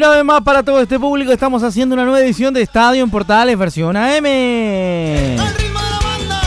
Una 0.00 0.08
vez 0.08 0.24
más 0.24 0.40
para 0.40 0.62
todo 0.62 0.80
este 0.80 0.98
público 0.98 1.30
estamos 1.30 1.62
haciendo 1.62 1.92
una 1.94 2.04
nueva 2.04 2.20
edición 2.20 2.54
de 2.54 2.62
Estadio 2.62 3.04
en 3.04 3.10
Portales 3.10 3.58
versión 3.58 3.94
AM. 3.98 4.24
Al 4.24 5.54
ritmo 5.56 5.78
de 5.78 5.90
la 5.90 6.00
banda, 6.02 6.40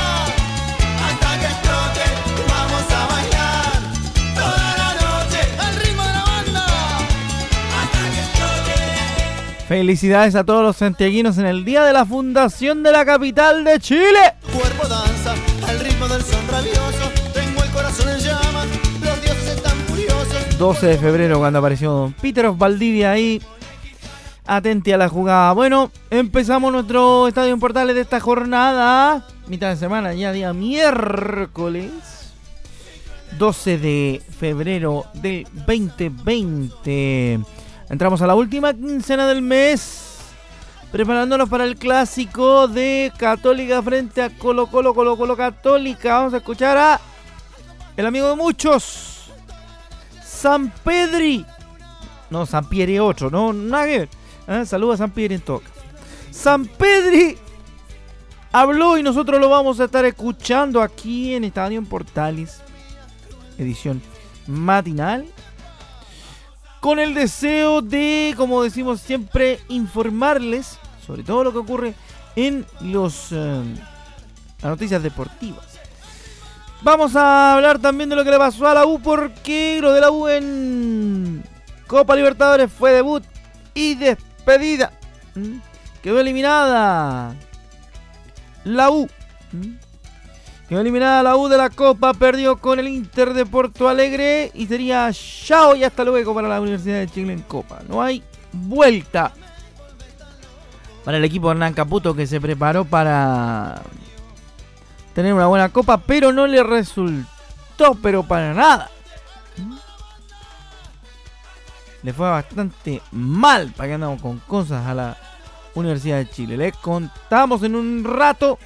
hasta 1.05 1.39
que 1.39 1.45
explote, 1.45 2.01
vamos 2.49 2.83
a 2.89 3.07
bailar 3.13 3.73
toda 4.33 4.77
la 4.79 4.93
noche. 4.95 5.39
Al 5.59 5.75
ritmo 5.75 6.01
de 6.01 6.13
la 6.13 6.23
banda, 6.23 6.65
hasta 7.79 7.99
que 8.11 8.19
explote. 8.21 9.67
Felicidades 9.67 10.33
a 10.33 10.43
todos 10.43 10.63
los 10.63 10.77
santiaguinos 10.77 11.37
en 11.37 11.45
el 11.45 11.63
día 11.63 11.83
de 11.83 11.93
la 11.93 12.07
fundación 12.07 12.81
de 12.81 12.91
la 12.91 13.05
capital 13.05 13.63
de 13.63 13.79
Chile. 13.79 14.33
Cuerpo 14.51 14.87
12 20.57 20.87
de 20.87 20.97
febrero 20.97 21.39
cuando 21.39 21.59
apareció 21.59 22.13
Peter 22.21 22.45
of 22.45 22.57
Valdivia 22.57 23.11
ahí. 23.11 23.41
Atente 24.45 24.93
a 24.93 24.97
la 24.97 25.09
jugada. 25.09 25.53
Bueno, 25.53 25.91
empezamos 26.09 26.71
nuestro 26.71 27.27
estadio 27.27 27.53
en 27.53 27.59
portales 27.59 27.95
de 27.95 28.01
esta 28.01 28.19
jornada. 28.19 29.25
Mitad 29.47 29.69
de 29.69 29.77
semana, 29.77 30.13
ya 30.13 30.31
día 30.31 30.53
miércoles. 30.53 31.91
12 33.37 33.77
de 33.77 34.21
febrero 34.39 35.05
del 35.15 35.47
2020. 35.65 37.39
Entramos 37.89 38.21
a 38.21 38.27
la 38.27 38.35
última 38.35 38.73
quincena 38.73 39.27
del 39.27 39.41
mes. 39.41 40.19
Preparándonos 40.91 41.49
para 41.49 41.63
el 41.63 41.75
clásico 41.75 42.67
de 42.67 43.11
Católica 43.17 43.81
frente 43.81 44.21
a 44.21 44.29
Colo 44.29 44.67
Colo 44.67 44.93
Colo 44.93 45.17
Colo 45.17 45.35
Católica. 45.35 46.19
Vamos 46.19 46.33
a 46.33 46.37
escuchar 46.37 46.77
a 46.77 47.01
el 47.97 48.05
amigo 48.05 48.29
de 48.29 48.35
muchos. 48.35 49.12
San 50.43 50.73
Pedri. 50.83 51.45
No, 52.29 52.45
San 52.45 52.67
Pieri 52.67 52.99
8, 52.99 53.29
no, 53.29 53.53
nada 53.53 53.85
que. 53.85 54.09
¿eh? 54.49 54.65
Saluda 54.65 54.95
a 54.95 54.97
San 54.97 55.11
Pieri 55.11 55.35
en 55.35 55.41
toca. 55.41 55.69
San 56.31 56.65
Pedri 56.65 57.37
habló 58.51 58.97
y 58.97 59.03
nosotros 59.03 59.39
lo 59.39 59.47
vamos 59.47 59.79
a 59.79 59.85
estar 59.85 60.03
escuchando 60.03 60.81
aquí 60.81 61.33
en 61.33 61.45
Estadio 61.45 61.77
en 61.79 61.85
Portales. 61.85 62.59
Edición 63.57 64.01
matinal. 64.45 65.25
Con 66.81 66.99
el 66.99 67.13
deseo 67.13 67.81
de, 67.81 68.33
como 68.35 68.63
decimos 68.63 68.99
siempre, 68.99 69.61
informarles 69.69 70.77
sobre 71.07 71.23
todo 71.23 71.45
lo 71.45 71.53
que 71.53 71.59
ocurre 71.59 71.93
en 72.35 72.65
los 72.81 73.31
eh, 73.31 73.63
las 74.61 74.71
noticias 74.71 75.01
deportivas. 75.01 75.72
Vamos 76.83 77.15
a 77.15 77.53
hablar 77.53 77.79
también 77.79 78.09
de 78.09 78.15
lo 78.17 78.25
que 78.25 78.31
le 78.31 78.37
pasó 78.37 78.67
a 78.67 78.73
la 78.73 78.85
U 78.85 78.99
porque 78.99 79.79
lo 79.81 79.93
de 79.93 80.01
la 80.01 80.11
U 80.11 80.27
en 80.27 81.41
Copa 81.87 82.13
Libertadores 82.13 82.69
fue 82.71 82.91
debut 82.91 83.23
y 83.73 83.95
despedida. 83.95 84.91
Quedó 86.01 86.19
eliminada 86.19 87.35
la 88.65 88.89
U. 88.89 89.07
Quedó 90.67 90.81
eliminada 90.81 91.23
la 91.23 91.37
U 91.37 91.47
de 91.47 91.57
la 91.57 91.69
Copa, 91.69 92.13
perdió 92.13 92.57
con 92.57 92.79
el 92.79 92.89
Inter 92.89 93.33
de 93.33 93.45
Porto 93.45 93.87
Alegre 93.87 94.51
y 94.53 94.67
sería 94.67 95.09
chao 95.13 95.77
y 95.77 95.85
hasta 95.85 96.03
luego 96.03 96.35
para 96.35 96.49
la 96.49 96.59
Universidad 96.59 96.99
de 96.99 97.07
Chile 97.07 97.31
en 97.31 97.43
Copa. 97.43 97.79
No 97.87 98.01
hay 98.01 98.21
vuelta 98.51 99.31
para 101.05 101.17
el 101.17 101.23
equipo 101.23 101.49
Hernán 101.49 101.73
Caputo 101.73 102.13
que 102.13 102.27
se 102.27 102.41
preparó 102.41 102.83
para 102.83 103.81
tener 105.13 105.33
una 105.33 105.47
buena 105.47 105.69
copa, 105.69 105.97
pero 105.97 106.31
no 106.31 106.47
le 106.47 106.63
resultó, 106.63 107.95
pero 108.01 108.23
para 108.23 108.53
nada. 108.53 108.89
Le 112.01 112.13
fue 112.13 112.29
bastante 112.29 113.01
mal 113.11 113.71
para 113.71 113.87
que 113.87 113.93
andamos 113.93 114.21
con 114.21 114.39
cosas 114.39 114.85
a 114.85 114.93
la 114.93 115.17
Universidad 115.73 116.17
de 116.17 116.29
Chile. 116.29 116.57
Les 116.57 116.75
contamos 116.75 117.63
en 117.63 117.75
un 117.75 118.03
rato 118.03 118.59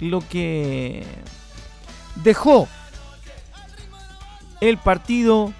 lo 0.00 0.20
que 0.28 1.04
dejó 2.16 2.68
el 4.60 4.76
partido 4.78 5.52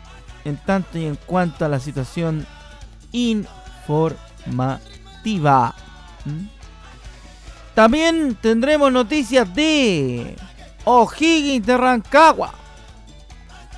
en 0.44 0.56
tanto 0.59 0.99
y 0.99 1.06
en 1.06 1.17
cuanto 1.17 1.65
a 1.65 1.69
la 1.69 1.81
situación 1.81 2.47
informativa. 3.12 5.75
¿Mm? 6.25 6.58
También 7.78 8.34
tendremos 8.34 8.91
noticias 8.91 9.55
de 9.55 10.34
O'Higgins 10.84 11.65
de 11.65 11.77
Rancagua. 11.77 12.53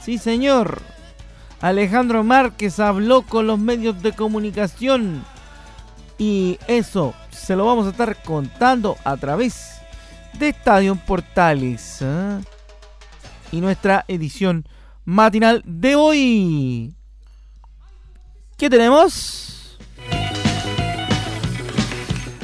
Sí, 0.01 0.17
señor. 0.17 0.81
Alejandro 1.61 2.25
Márquez 2.25 2.81
habló 2.81 3.21
con 3.21 3.47
los 3.47 3.59
medios 3.59 4.03
de 4.03 4.15
comunicación. 4.15 5.23
Y 6.17 6.59
eso 6.67 7.13
se 7.29 7.55
lo 7.55 7.67
vamos 7.67 7.89
a 7.89 7.91
estar 7.91 8.23
contando 8.23 8.97
a 9.05 9.19
través 9.19 9.83
de 10.39 10.49
Estadio 10.49 10.97
Portales. 10.97 11.99
¿eh? 12.01 12.41
Y 13.53 13.61
nuestra 13.61 14.07
edición 14.09 14.65
matinal 15.05 15.63
de 15.67 15.95
hoy. 15.97 16.95
¿Qué 18.57 18.71
tenemos? 18.71 19.60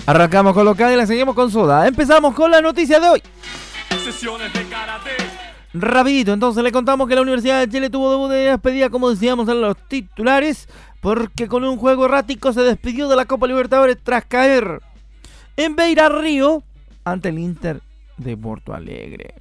Arrancamos 0.06 0.54
con 0.54 0.64
local 0.64 0.92
y 0.92 0.96
la 0.96 1.04
seguimos 1.04 1.34
con 1.34 1.50
soda. 1.50 1.88
Empezamos 1.88 2.32
con 2.32 2.50
la 2.50 2.60
noticia 2.60 3.00
de 3.00 3.08
hoy. 3.08 3.22
Sesiones 4.04 4.52
de 4.52 4.64
karate. 4.68 5.10
Rapidito, 5.74 6.32
entonces 6.32 6.62
le 6.62 6.70
contamos 6.70 7.08
que 7.08 7.16
la 7.16 7.22
Universidad 7.22 7.58
de 7.58 7.68
Chile 7.68 7.90
tuvo 7.90 8.12
debut 8.12 8.30
de 8.30 8.36
despedida, 8.50 8.88
como 8.88 9.10
decíamos, 9.10 9.48
a 9.48 9.54
los 9.54 9.76
titulares, 9.88 10.68
porque 11.00 11.48
con 11.48 11.64
un 11.64 11.76
juego 11.76 12.06
errático 12.06 12.52
se 12.52 12.62
despidió 12.62 13.08
de 13.08 13.16
la 13.16 13.24
Copa 13.24 13.48
Libertadores 13.48 13.98
tras 14.02 14.24
caer 14.24 14.80
en 15.56 15.74
Beira 15.74 16.08
Río 16.08 16.62
ante 17.04 17.30
el 17.30 17.38
Inter 17.40 17.82
de 18.16 18.36
Porto 18.36 18.74
Alegre. 18.74 19.34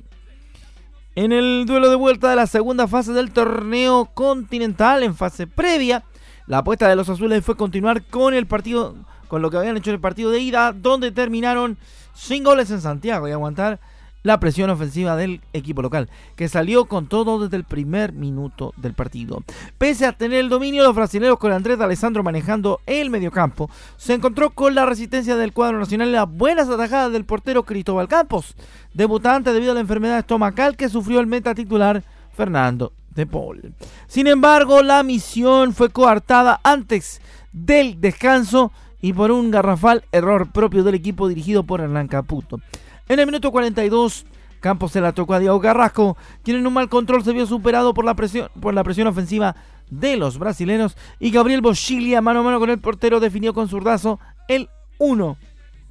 En 1.14 1.32
el 1.32 1.66
duelo 1.66 1.90
de 1.90 1.96
vuelta 1.96 2.30
de 2.30 2.36
la 2.36 2.48
segunda 2.48 2.88
fase 2.88 3.14
del 3.14 3.32
torneo 3.32 4.06
continental, 4.14 5.04
en 5.04 5.16
fase 5.16 5.48
previa, 5.48 6.04
la 6.48 6.58
apuesta 6.58 6.90
de 6.90 6.96
los 6.96 7.08
azules 7.08 7.46
fue 7.46 7.56
continuar 7.56 8.04
con 8.04 8.34
el 8.34 8.48
partido, 8.48 8.96
con 9.28 9.42
lo 9.42 9.50
que 9.52 9.58
habían 9.58 9.78
hecho 9.78 9.90
en 9.90 9.96
el 9.96 10.02
partido 10.02 10.32
de 10.32 10.40
ida, 10.40 10.74
donde 10.74 11.12
terminaron 11.12 11.78
sin 12.14 12.44
goles 12.44 12.72
en 12.72 12.82
Santiago 12.82 13.28
y 13.28 13.32
aguantar 13.32 13.80
la 14.26 14.40
presión 14.40 14.72
ofensiva 14.72 15.16
del 15.16 15.40
equipo 15.54 15.84
local, 15.84 16.10
que 16.36 16.50
salió 16.50 16.86
con 16.86 17.06
todo 17.06 17.40
desde 17.40 17.58
el 17.58 17.64
primer 17.64 18.12
minuto 18.12 18.74
del 18.76 18.96
partido. 18.96 19.44
Pese 19.78 20.08
a 20.08 20.14
tener 20.14 20.40
el 20.40 20.50
dominio, 20.50 20.84
los 20.84 20.96
brasileños 20.96 21.38
con 21.38 21.52
Andrés 21.52 21.80
Alessandro 21.80 22.24
manejando 22.24 22.80
el 22.88 23.12
mediocampo, 23.12 23.70
se 23.98 24.16
encontró 24.16 24.50
con 24.50 24.74
la 24.74 24.88
resistencia 24.88 25.36
del 25.36 25.54
cuadro 25.54 25.78
nacional 25.78 26.10
y 26.10 26.14
las 26.14 26.28
buenas 26.28 26.68
atajadas 26.70 27.12
del 27.12 27.24
portero 27.24 27.64
Cristóbal 27.64 28.08
Campos, 28.08 28.56
debutante 28.96 29.54
debido 29.54 29.74
a 29.74 29.76
la 29.76 29.82
enfermedad 29.82 30.18
estomacal 30.18 30.76
que 30.76 30.90
sufrió 30.90 31.20
el 31.20 31.28
meta 31.28 31.54
titular 31.54 32.04
Fernando 32.36 32.94
de 33.12 33.28
Paul. 33.28 33.76
Sin 34.08 34.26
embargo, 34.26 34.82
la 34.82 35.04
misión 35.04 35.72
fue 35.72 35.90
coartada 35.90 36.60
antes 36.64 37.22
del 37.54 38.02
descanso 38.02 38.72
y 39.06 39.14
por 39.14 39.30
un 39.30 39.52
garrafal 39.52 40.04
error 40.12 40.52
propio 40.52 40.84
del 40.84 40.96
equipo 40.96 41.28
dirigido 41.28 41.62
por 41.62 41.80
Hernán 41.80 42.08
Caputo. 42.08 42.60
En 43.08 43.20
el 43.20 43.28
minuto 43.28 43.52
42, 43.52 44.26
Campos 44.60 44.94
se 44.94 45.00
la 45.00 45.12
tocó 45.12 45.36
a 45.36 45.40
Diego 45.40 45.62
Carrasco, 45.62 46.18
quien 46.42 46.58
en 46.58 46.66
un 46.66 46.74
mal 46.74 46.90
control 46.90 47.24
se 47.24 47.32
vio 47.32 47.46
superado 47.46 47.94
por 47.94 48.04
la 48.04 48.16
presión, 48.16 48.50
por 48.60 48.74
la 48.74 48.84
presión 48.84 49.06
ofensiva 49.06 49.56
de 49.92 50.18
los 50.18 50.40
brasileños 50.40 50.98
y 51.20 51.30
Gabriel 51.30 51.62
Boschiglia 51.62 52.20
mano 52.20 52.40
a 52.40 52.44
mano 52.44 52.60
con 52.60 52.72
el 52.72 52.80
portero 52.80 53.20
definió 53.20 53.54
con 53.54 53.70
zurdazo 53.70 54.20
el 54.48 54.70
1 54.98 55.38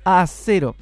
a 0.04 0.26
0. 0.26 0.74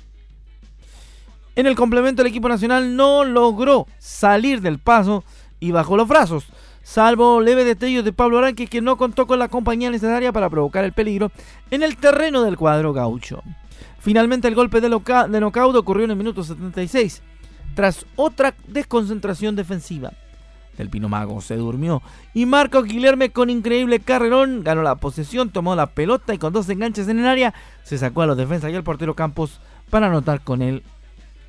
En 1.55 1.67
el 1.67 1.77
complemento 1.77 2.23
el 2.23 2.29
equipo 2.29 2.49
nacional 2.49 2.97
no 2.97 3.25
logró 3.25 3.87
salir 3.99 4.63
del 4.63 4.79
paso 4.79 5.23
y 5.61 5.71
bajó 5.71 5.99
los 5.99 6.09
brazos. 6.09 6.47
Salvo 6.83 7.41
leve 7.41 7.65
destellos 7.65 8.05
de 8.05 8.13
Pablo 8.13 8.39
Aranque 8.39 8.67
que 8.67 8.81
no 8.81 8.97
contó 8.97 9.27
con 9.27 9.39
la 9.39 9.49
compañía 9.49 9.91
necesaria 9.91 10.33
para 10.33 10.51
provocar 10.51 10.85
el 10.85 10.93
peligro 10.93 11.31
en 11.71 11.83
el 11.83 11.97
terreno 11.97 12.43
del 12.43 12.57
cuadro 12.57 12.93
gaucho. 12.93 13.43
Finalmente 13.99 14.49
el 14.49 14.55
golpe 14.55 14.81
de, 14.81 14.89
de 14.89 15.77
ocurrió 15.79 16.05
en 16.05 16.11
el 16.11 16.17
minuto 16.17 16.43
76, 16.43 17.23
tras 17.75 18.05
otra 18.17 18.55
desconcentración 18.67 19.55
defensiva. 19.55 20.13
El 20.79 20.89
Pino 20.89 21.09
Mago 21.09 21.41
se 21.41 21.57
durmió 21.57 22.03
y 22.33 22.47
Marco 22.47 22.83
Guilherme 22.83 23.31
con 23.31 23.51
increíble 23.51 24.01
carrerón 24.01 24.63
ganó 24.65 24.83
la 24.83 24.97
posesión, 24.97 25.51
tomó 25.51 25.77
la 25.77 25.87
pelota 25.89 26.35
y 26.35 26.39
con 26.39 26.53
dos 26.53 26.69
enganches 26.69 27.09
en 27.09 27.21
el 27.21 27.27
área 27.27 27.55
se 27.85 27.99
sacó 27.99 28.23
a 28.23 28.27
los 28.27 28.37
defensas 28.37 28.73
y 28.73 28.75
al 28.75 28.83
portero 28.83 29.15
Campos 29.15 29.61
para 29.91 30.07
anotar 30.07 30.41
con 30.41 30.63
el 30.63 30.83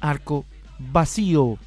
arco 0.01 0.45
vacío. 0.77 1.57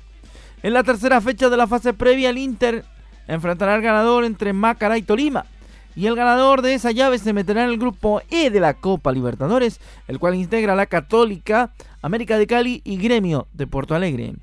En 0.62 0.74
la 0.74 0.82
tercera 0.82 1.20
fecha 1.20 1.48
de 1.48 1.56
la 1.56 1.66
fase 1.66 1.94
previa 1.94 2.30
el 2.30 2.38
Inter 2.38 2.84
enfrentará 3.28 3.74
al 3.74 3.82
ganador 3.82 4.24
entre 4.24 4.52
Macará 4.52 4.98
y 4.98 5.02
Tolima. 5.02 5.46
Y 5.94 6.06
el 6.06 6.14
ganador 6.14 6.60
de 6.60 6.74
esa 6.74 6.90
llave 6.90 7.18
se 7.18 7.32
meterá 7.32 7.64
en 7.64 7.70
el 7.70 7.78
grupo 7.78 8.20
E 8.30 8.50
de 8.50 8.60
la 8.60 8.74
Copa 8.74 9.12
Libertadores, 9.12 9.80
el 10.08 10.18
cual 10.18 10.34
integra 10.34 10.74
a 10.74 10.76
la 10.76 10.86
Católica, 10.86 11.72
América 12.02 12.36
de 12.36 12.46
Cali 12.46 12.82
y 12.84 12.98
Gremio 12.98 13.48
de 13.54 13.66
Porto 13.66 13.94
Alegre. 13.94 14.34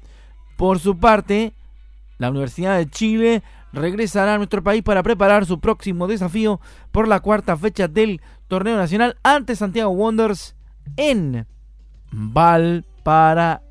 Por 0.58 0.80
su 0.80 0.98
parte, 0.98 1.54
la 2.18 2.32
Universidad 2.32 2.78
de 2.78 2.90
Chile 2.90 3.44
regresará 3.72 4.34
a 4.36 4.38
nuestro 4.38 4.64
país 4.64 4.82
para 4.84 5.04
preparar 5.04 5.46
su 5.46 5.60
próximo 5.60 6.08
desafío 6.08 6.60
por 6.92 7.08
la 7.08 7.20
cuarta 7.20 7.56
fecha 7.58 7.88
del 7.88 8.22
torneo 8.48 8.78
nacional 8.78 9.18
ante 9.24 9.56
Santiago 9.56 9.92
Wanderers 9.92 10.56
en 10.96 11.46
Valparaíso. 12.12 13.64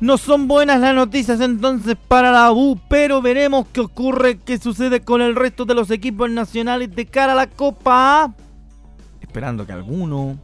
No 0.00 0.16
son 0.16 0.46
buenas 0.46 0.80
las 0.80 0.94
noticias 0.94 1.40
entonces 1.40 1.96
para 2.06 2.30
la 2.30 2.52
U, 2.52 2.78
pero 2.88 3.20
veremos 3.20 3.66
qué 3.72 3.80
ocurre, 3.80 4.38
qué 4.38 4.56
sucede 4.58 5.00
con 5.00 5.20
el 5.22 5.34
resto 5.34 5.64
de 5.64 5.74
los 5.74 5.90
equipos 5.90 6.30
nacionales 6.30 6.94
de 6.94 7.06
cara 7.06 7.32
a 7.32 7.36
la 7.36 7.48
Copa. 7.48 8.32
Esperando 9.20 9.66
que 9.66 9.72
alguno, 9.72 10.38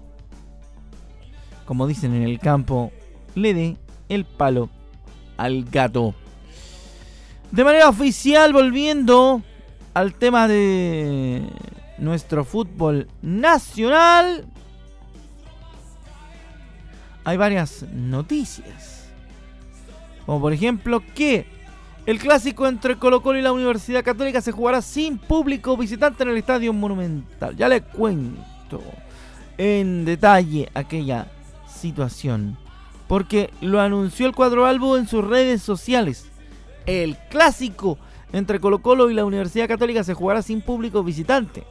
como 1.67 1.87
dicen 1.87 2.15
en 2.15 2.23
el 2.23 2.41
campo, 2.41 2.91
le 3.37 3.55
dé 3.55 3.77
el 4.09 4.25
palo 4.25 4.71
al 5.37 5.65
gato. 5.65 6.17
De 7.53 7.63
manera 7.63 7.89
oficial, 7.89 8.53
volviendo 8.53 9.41
al 9.95 10.15
tema 10.15 10.49
de 10.49 11.49
nuestro 11.99 12.45
fútbol 12.45 13.07
nacional, 13.23 14.47
hay 17.23 17.37
varias 17.37 17.85
noticias. 17.93 18.94
Como 20.27 20.41
por 20.41 20.53
ejemplo 20.53 21.03
que 21.15 21.47
el 22.07 22.19
clásico 22.19 22.67
entre 22.67 22.99
Colo 22.99 23.23
Colo 23.23 23.39
y 23.39 23.43
la 23.43 23.53
Universidad 23.53 24.05
Católica 24.05 24.41
se 24.41 24.53
jugará 24.53 24.83
sin 24.83 25.19
público 25.19 25.77
visitante 25.77 26.23
en 26.23 26.31
el 26.31 26.37
Estadio 26.37 26.73
Monumental. 26.73 27.57
Ya 27.57 27.69
le 27.69 27.83
cuento 27.83 28.83
en 29.57 30.05
detalle 30.05 30.69
aquella 30.75 31.29
situación. 31.67 32.57
Porque 33.09 33.51
lo 33.61 33.81
anunció 33.81 34.27
el 34.27 34.35
cuadro 34.35 34.67
Albo 34.67 34.97
en 34.97 35.07
sus 35.07 35.25
redes 35.25 35.63
sociales. 35.63 36.27
El 36.87 37.17
clásico 37.31 37.99
entre 38.33 38.61
Colo 38.61 38.81
Colo 38.81 39.11
y 39.11 39.15
la 39.15 39.25
Universidad 39.25 39.69
Católica 39.69 40.05
se 40.05 40.15
jugará 40.15 40.43
sin 40.43 40.61
público 40.61 41.03
visitante. 41.03 41.65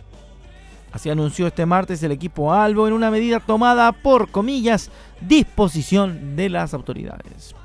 Así 0.91 1.09
anunció 1.09 1.47
este 1.47 1.65
martes 1.65 2.01
el 2.03 2.11
equipo 2.11 2.53
Albo 2.53 2.87
en 2.87 2.93
una 2.93 3.09
medida 3.09 3.39
tomada 3.39 3.91
por 3.91 4.29
comillas 4.29 4.91
disposición 5.21 6.35
de 6.35 6.49
las 6.49 6.73
autoridades. 6.73 7.55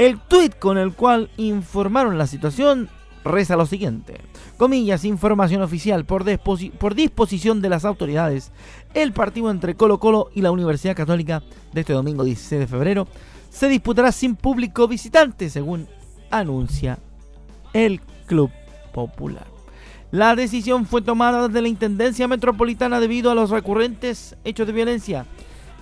El 0.00 0.18
tuit 0.18 0.58
con 0.58 0.78
el 0.78 0.94
cual 0.94 1.28
informaron 1.36 2.16
la 2.16 2.26
situación 2.26 2.88
reza 3.22 3.54
lo 3.54 3.66
siguiente. 3.66 4.18
Comillas, 4.56 5.04
información 5.04 5.60
oficial 5.60 6.06
por, 6.06 6.24
por 6.38 6.94
disposición 6.94 7.60
de 7.60 7.68
las 7.68 7.84
autoridades. 7.84 8.50
El 8.94 9.12
partido 9.12 9.50
entre 9.50 9.74
Colo 9.74 10.00
Colo 10.00 10.30
y 10.34 10.40
la 10.40 10.52
Universidad 10.52 10.96
Católica 10.96 11.42
de 11.74 11.82
este 11.82 11.92
domingo 11.92 12.24
16 12.24 12.60
de 12.60 12.66
febrero 12.66 13.08
se 13.50 13.68
disputará 13.68 14.10
sin 14.10 14.36
público 14.36 14.88
visitante, 14.88 15.50
según 15.50 15.86
anuncia 16.30 16.98
el 17.74 18.00
Club 18.24 18.50
Popular. 18.94 19.48
La 20.12 20.34
decisión 20.34 20.86
fue 20.86 21.02
tomada 21.02 21.46
desde 21.46 21.60
la 21.60 21.68
Intendencia 21.68 22.26
Metropolitana 22.26 23.00
debido 23.00 23.30
a 23.30 23.34
los 23.34 23.50
recurrentes 23.50 24.34
hechos 24.44 24.66
de 24.66 24.72
violencia 24.72 25.26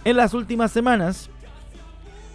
en 0.05 0.17
las 0.17 0.35
últimas 0.35 0.73
semanas 0.73 1.31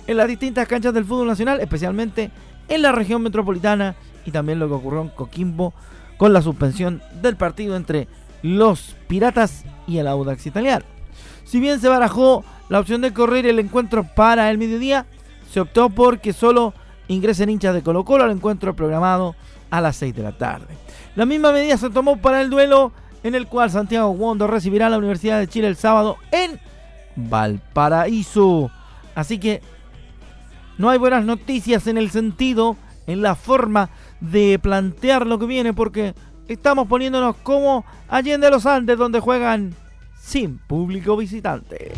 en 0.07 0.17
las 0.17 0.27
distintas 0.27 0.67
canchas 0.67 0.93
del 0.93 1.05
fútbol 1.05 1.27
nacional, 1.27 1.59
especialmente 1.59 2.31
en 2.67 2.81
la 2.81 2.91
región 2.91 3.21
metropolitana 3.21 3.95
y 4.25 4.31
también 4.31 4.59
lo 4.59 4.67
que 4.67 4.73
ocurrió 4.75 5.01
en 5.01 5.09
Coquimbo 5.09 5.73
con 6.17 6.33
la 6.33 6.41
suspensión 6.41 7.01
del 7.21 7.35
partido 7.35 7.75
entre 7.75 8.07
los 8.41 8.95
Piratas 9.07 9.65
y 9.87 9.97
el 9.97 10.07
Audax 10.07 10.45
Italiano. 10.45 10.85
Si 11.43 11.59
bien 11.59 11.79
se 11.79 11.89
barajó 11.89 12.43
la 12.69 12.79
opción 12.79 13.01
de 13.01 13.13
correr 13.13 13.45
el 13.45 13.59
encuentro 13.59 14.03
para 14.03 14.49
el 14.49 14.57
mediodía, 14.57 15.05
se 15.51 15.59
optó 15.59 15.89
por 15.89 16.19
que 16.19 16.33
solo 16.33 16.73
ingresen 17.07 17.49
hinchas 17.49 17.73
de 17.73 17.83
Colo 17.83 18.05
Colo 18.05 18.23
al 18.23 18.31
encuentro 18.31 18.75
programado 18.75 19.35
a 19.69 19.81
las 19.81 19.95
6 19.97 20.15
de 20.15 20.23
la 20.23 20.31
tarde. 20.31 20.67
La 21.15 21.25
misma 21.25 21.51
medida 21.51 21.77
se 21.77 21.89
tomó 21.89 22.17
para 22.17 22.41
el 22.41 22.49
duelo 22.49 22.91
en 23.23 23.35
el 23.35 23.47
cual 23.47 23.71
Santiago 23.71 24.09
Wondo 24.11 24.47
recibirá 24.47 24.87
a 24.87 24.89
la 24.89 24.97
Universidad 24.97 25.39
de 25.39 25.47
Chile 25.47 25.67
el 25.67 25.75
sábado 25.75 26.17
en 26.31 26.59
Valparaíso. 27.15 28.71
Así 29.15 29.37
que 29.37 29.61
no 30.77 30.89
hay 30.89 30.97
buenas 30.97 31.25
noticias 31.25 31.87
en 31.87 31.97
el 31.97 32.09
sentido, 32.09 32.77
en 33.07 33.21
la 33.21 33.35
forma 33.35 33.89
de 34.19 34.59
plantear 34.59 35.27
lo 35.27 35.39
que 35.39 35.45
viene, 35.45 35.73
porque 35.73 36.13
estamos 36.47 36.87
poniéndonos 36.87 37.35
como 37.37 37.85
Allende 38.07 38.49
los 38.49 38.65
Andes, 38.65 38.97
donde 38.97 39.19
juegan 39.19 39.75
sin 40.19 40.57
público 40.57 41.17
visitante. 41.17 41.91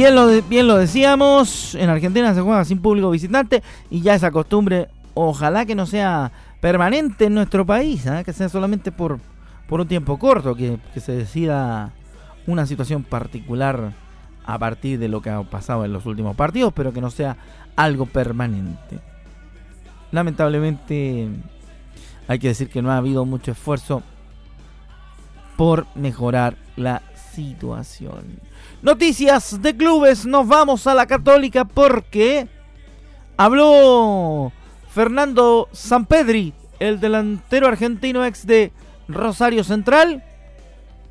Bien 0.00 0.14
lo, 0.14 0.28
bien 0.44 0.66
lo 0.66 0.78
decíamos, 0.78 1.74
en 1.74 1.90
Argentina 1.90 2.32
se 2.32 2.40
juega 2.40 2.64
sin 2.64 2.80
público 2.80 3.10
visitante 3.10 3.62
y 3.90 4.00
ya 4.00 4.14
esa 4.14 4.30
costumbre, 4.30 4.88
ojalá 5.12 5.66
que 5.66 5.74
no 5.74 5.84
sea 5.84 6.32
permanente 6.58 7.26
en 7.26 7.34
nuestro 7.34 7.66
país, 7.66 8.06
¿ah? 8.06 8.24
que 8.24 8.32
sea 8.32 8.48
solamente 8.48 8.92
por, 8.92 9.18
por 9.68 9.82
un 9.82 9.88
tiempo 9.88 10.18
corto, 10.18 10.54
que, 10.54 10.78
que 10.94 11.00
se 11.00 11.12
decida 11.12 11.92
una 12.46 12.64
situación 12.64 13.02
particular 13.02 13.92
a 14.46 14.58
partir 14.58 14.98
de 14.98 15.08
lo 15.08 15.20
que 15.20 15.28
ha 15.28 15.42
pasado 15.42 15.84
en 15.84 15.92
los 15.92 16.06
últimos 16.06 16.34
partidos, 16.34 16.72
pero 16.72 16.94
que 16.94 17.02
no 17.02 17.10
sea 17.10 17.36
algo 17.76 18.06
permanente. 18.06 19.00
Lamentablemente 20.12 21.28
hay 22.26 22.38
que 22.38 22.48
decir 22.48 22.70
que 22.70 22.80
no 22.80 22.90
ha 22.90 22.96
habido 22.96 23.26
mucho 23.26 23.52
esfuerzo 23.52 24.02
por 25.58 25.84
mejorar 25.94 26.56
la 26.76 27.02
Noticias 28.82 29.60
de 29.60 29.76
clubes, 29.76 30.26
nos 30.26 30.46
vamos 30.46 30.86
a 30.86 30.94
la 30.94 31.06
católica 31.06 31.64
porque 31.64 32.48
habló 33.36 34.52
Fernando 34.90 35.68
Sampedri, 35.72 36.52
el 36.78 37.00
delantero 37.00 37.66
argentino 37.68 38.24
ex 38.24 38.46
de 38.46 38.72
Rosario 39.08 39.64
Central, 39.64 40.22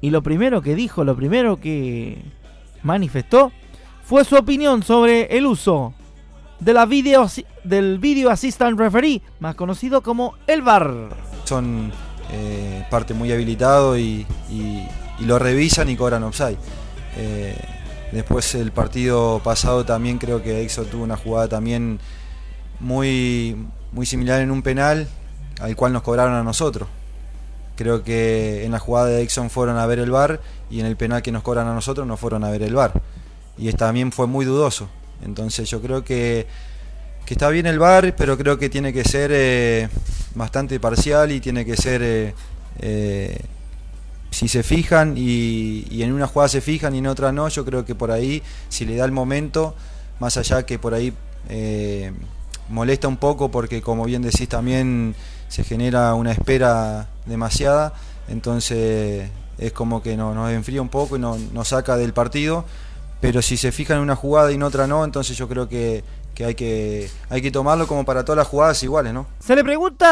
y 0.01 0.09
lo 0.09 0.23
primero 0.23 0.61
que 0.61 0.75
dijo, 0.75 1.03
lo 1.03 1.15
primero 1.15 1.59
que 1.59 2.21
manifestó 2.83 3.51
fue 4.03 4.23
su 4.25 4.35
opinión 4.35 4.81
sobre 4.83 5.37
el 5.37 5.45
uso 5.45 5.93
de 6.59 6.73
la 6.73 6.85
video, 6.85 7.27
del 7.63 7.99
Video 7.99 8.29
Assistant 8.29 8.77
Referee, 8.79 9.21
más 9.39 9.55
conocido 9.55 10.01
como 10.01 10.35
el 10.47 10.61
VAR. 10.61 11.09
son 11.45 11.91
eh, 12.31 12.85
parte 12.91 13.13
muy 13.13 13.31
habilitado 13.31 13.97
y- 13.97 14.25
y 15.19 15.25
lo 15.25 15.39
revisan 15.39 15.89
y 15.89 15.95
cobran 15.95 16.23
offside. 16.23 16.57
Eh, 17.17 17.55
después 18.11 18.55
el 18.55 18.71
partido 18.71 19.41
pasado 19.43 19.85
también 19.85 20.17
creo 20.17 20.41
que 20.41 20.63
Exo 20.63 20.85
tuvo 20.85 21.03
una 21.03 21.17
jugada 21.17 21.47
también 21.47 21.99
muy, 22.79 23.55
muy 23.91 24.05
similar 24.05 24.41
en 24.41 24.51
un 24.51 24.61
penal 24.61 25.07
al 25.59 25.75
cual 25.75 25.93
nos 25.93 26.03
cobraron 26.03 26.33
a 26.33 26.43
nosotros. 26.43 26.87
Creo 27.75 28.03
que 28.03 28.65
en 28.65 28.73
la 28.73 28.79
jugada 28.79 29.07
de 29.07 29.21
Exxon 29.21 29.49
fueron 29.49 29.77
a 29.77 29.85
ver 29.85 29.99
el 29.99 30.11
VAR 30.11 30.41
y 30.69 30.81
en 30.81 30.85
el 30.85 30.97
penal 30.97 31.21
que 31.21 31.31
nos 31.31 31.43
cobran 31.43 31.67
a 31.67 31.73
nosotros 31.73 32.05
no 32.05 32.17
fueron 32.17 32.43
a 32.43 32.49
ver 32.49 32.63
el 32.63 32.75
VAR. 32.75 32.93
Y 33.57 33.71
también 33.73 34.11
fue 34.11 34.27
muy 34.27 34.45
dudoso. 34.45 34.89
Entonces 35.23 35.69
yo 35.69 35.81
creo 35.81 36.03
que, 36.03 36.45
que 37.25 37.33
está 37.33 37.49
bien 37.49 37.65
el 37.67 37.79
VAR, 37.79 38.15
pero 38.17 38.37
creo 38.37 38.57
que 38.57 38.69
tiene 38.69 38.91
que 38.91 39.03
ser 39.03 39.31
eh, 39.33 39.89
bastante 40.35 40.79
parcial 40.79 41.31
y 41.31 41.39
tiene 41.39 41.65
que 41.65 41.77
ser 41.77 42.33
Eh, 42.81 43.37
si 44.31 44.47
se 44.47 44.63
fijan 44.63 45.15
y, 45.17 46.01
en 46.03 46.13
una 46.13 46.27
jugada 46.27 46.49
se 46.49 46.61
fijan 46.61 46.95
y 46.95 46.99
en 46.99 47.07
otra 47.07 47.31
no, 47.31 47.47
yo 47.49 47.65
creo 47.65 47.85
que 47.85 47.95
por 47.95 48.11
ahí, 48.11 48.43
si 48.69 48.85
le 48.85 48.95
da 48.95 49.05
el 49.05 49.11
momento, 49.11 49.75
más 50.19 50.37
allá 50.37 50.65
que 50.65 50.77
por 50.79 50.93
ahí 50.93 51.13
eh, 51.49 52.11
molesta 52.69 53.07
un 53.07 53.17
poco 53.17 53.49
porque 53.49 53.81
como 53.81 54.05
bien 54.05 54.21
decís 54.21 54.47
también 54.47 55.15
se 55.47 55.63
genera 55.63 56.13
una 56.13 56.31
espera 56.31 57.09
demasiada, 57.25 57.93
entonces 58.27 59.29
es 59.57 59.71
como 59.73 60.01
que 60.01 60.15
no- 60.15 60.33
nos 60.33 60.51
enfría 60.51 60.81
un 60.81 60.89
poco 60.89 61.17
y 61.17 61.19
no- 61.19 61.37
nos 61.53 61.69
saca 61.69 61.97
del 61.97 62.13
partido, 62.13 62.65
pero 63.21 63.41
si 63.41 63.57
se 63.57 63.71
fijan 63.71 63.97
en 63.97 64.03
una 64.03 64.15
jugada 64.15 64.51
y 64.51 64.55
en 64.55 64.63
otra 64.63 64.87
no, 64.87 65.03
entonces 65.03 65.35
yo 65.37 65.49
creo 65.49 65.67
que, 65.67 66.03
que 66.35 66.45
hay 66.45 66.55
que 66.55 67.09
hay 67.29 67.41
que 67.41 67.51
tomarlo 67.51 67.85
como 67.87 68.05
para 68.05 68.23
todas 68.23 68.37
las 68.37 68.47
jugadas 68.47 68.81
iguales, 68.83 69.13
¿no? 69.13 69.27
Se 69.39 69.55
le 69.55 69.63
pregunta 69.63 70.07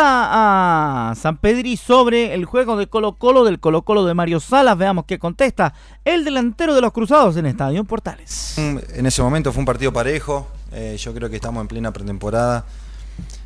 a 1.12 1.16
San 1.16 1.38
Pedri 1.38 1.78
sobre 1.78 2.34
el 2.34 2.44
juego 2.46 2.76
de 2.76 2.88
Colo 2.88 3.14
Colo, 3.14 3.44
del 3.46 3.60
Colo 3.60 3.84
Colo 3.84 4.04
de 4.06 4.14
Mario 4.14 4.40
Salas. 4.42 4.78
Veamos 4.78 5.06
qué 5.06 5.20
contesta 5.20 5.74
el 6.04 6.26
delantero 6.26 6.76
de 6.76 6.82
los 6.82 6.92
Cruzados 6.92 7.38
en 7.38 7.46
Estadio 7.46 7.84
Portales. 7.86 8.56
Mm, 8.58 8.78
En 8.96 9.06
ese 9.06 9.22
momento 9.22 9.52
fue 9.54 9.60
un 9.62 9.66
partido 9.66 9.94
parejo. 9.94 10.48
eh, 10.74 10.98
yo 11.00 11.14
creo 11.14 11.30
que 11.30 11.38
estamos 11.38 11.62
en 11.62 11.68
plena 11.70 11.92
pretemporada. 11.92 12.66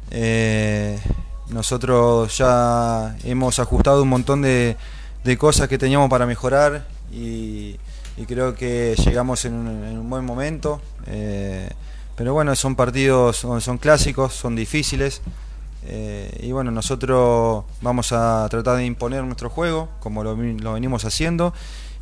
Eh, 0.10 1.00
nosotros 1.50 2.38
ya 2.38 3.16
hemos 3.24 3.60
ajustado 3.60 4.02
un 4.04 4.10
montón 4.10 4.42
de, 4.42 4.76
de 5.24 5.38
cosas 5.38 5.68
que 5.68 5.78
teníamos 5.78 6.10
para 6.10 6.26
mejorar 6.26 6.86
y, 7.12 7.78
y 8.18 8.26
creo 8.28 8.56
que 8.56 8.96
llegamos 9.06 9.44
en 9.46 9.54
un, 9.54 9.68
en 9.86 9.98
un 10.00 10.10
buen 10.10 10.26
momento. 10.26 10.82
eh, 11.08 11.70
pero 12.22 12.36
bueno, 12.36 12.56
son 12.56 12.76
partidos, 12.76 13.38
son, 13.38 13.80
clásicos, 13.80 14.32
son 14.32 14.56
difíciles. 14.56 15.24
eh, 15.88 16.40
y 16.44 16.52
bueno, 16.52 16.70
nosotros 16.70 17.66
vamos 17.82 18.12
a 18.12 18.46
tratar 18.48 18.78
de 18.78 18.86
imponer 18.86 19.24
nuestro 19.24 19.50
juego, 19.50 19.90
como 20.02 20.24
lo 20.24 20.36
venimos 20.36 21.04
haciendo, 21.04 21.52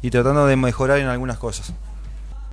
y 0.01 0.09
tratando 0.09 0.45
de 0.45 0.57
mejorar 0.57 0.99
en 0.99 1.07
algunas 1.07 1.37
cosas. 1.37 1.73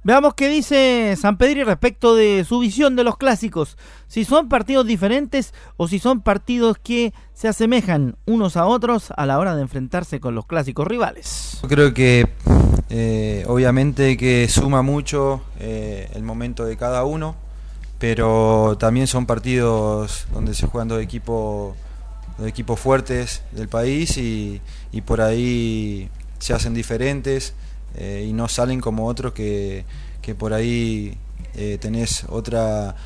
Veamos 0.05 0.35
qué 0.35 0.47
dice 0.47 1.17
San 1.21 1.39
Pedri 1.39 1.65
respecto 1.65 2.15
de 2.15 2.45
su 2.49 2.61
visión 2.61 2.95
de 2.95 3.03
los 3.03 3.17
clásicos. 3.17 3.77
Si 4.07 4.25
son 4.25 4.49
partidos 4.49 4.87
diferentes 4.87 5.53
o 5.77 5.89
si 5.89 5.99
son 5.99 6.21
partidos 6.21 6.79
que 6.79 7.13
se 7.35 7.49
asemejan 7.49 8.15
unos 8.27 8.57
a 8.57 8.67
otros 8.67 9.11
a 9.17 9.27
la 9.27 9.41
hora 9.41 9.57
de 9.57 9.63
enfrentarse 9.63 10.21
con 10.21 10.37
los 10.37 10.47
clásicos 10.47 10.87
rivales. 10.87 11.59
Yo 11.63 11.69
creo 11.69 11.93
que 11.93 12.29
eh, 12.91 13.45
obviamente 13.49 14.17
que 14.17 14.47
suma 14.49 14.83
mucho 14.83 15.43
eh, 15.59 16.09
el 16.15 16.23
momento 16.23 16.65
de 16.65 16.77
cada 16.77 17.03
uno, 17.03 17.35
pero 17.99 18.77
también 18.79 19.07
son 19.07 19.27
partidos 19.27 20.27
donde 20.33 20.55
se 20.55 20.67
juegan 20.67 20.89
dos 20.89 21.03
equipos, 21.03 21.75
dos 22.39 22.47
equipos 22.47 22.79
fuertes 22.79 23.43
del 23.53 23.69
país 23.69 24.17
y, 24.19 24.61
y 24.93 25.01
por 25.01 25.21
ahí 25.21 26.11
se 26.39 26.53
hacen 26.53 26.75
diferentes 26.75 27.55
eh, 27.97 28.27
y 28.29 28.33
no 28.33 28.49
salen 28.49 28.81
como 28.81 29.07
otros 29.07 29.33
que, 29.33 29.85
que 30.21 30.35
por 30.35 30.53
ahí 30.53 31.17
eh, 31.55 31.79
tenés 31.81 32.25
otra 32.29 32.97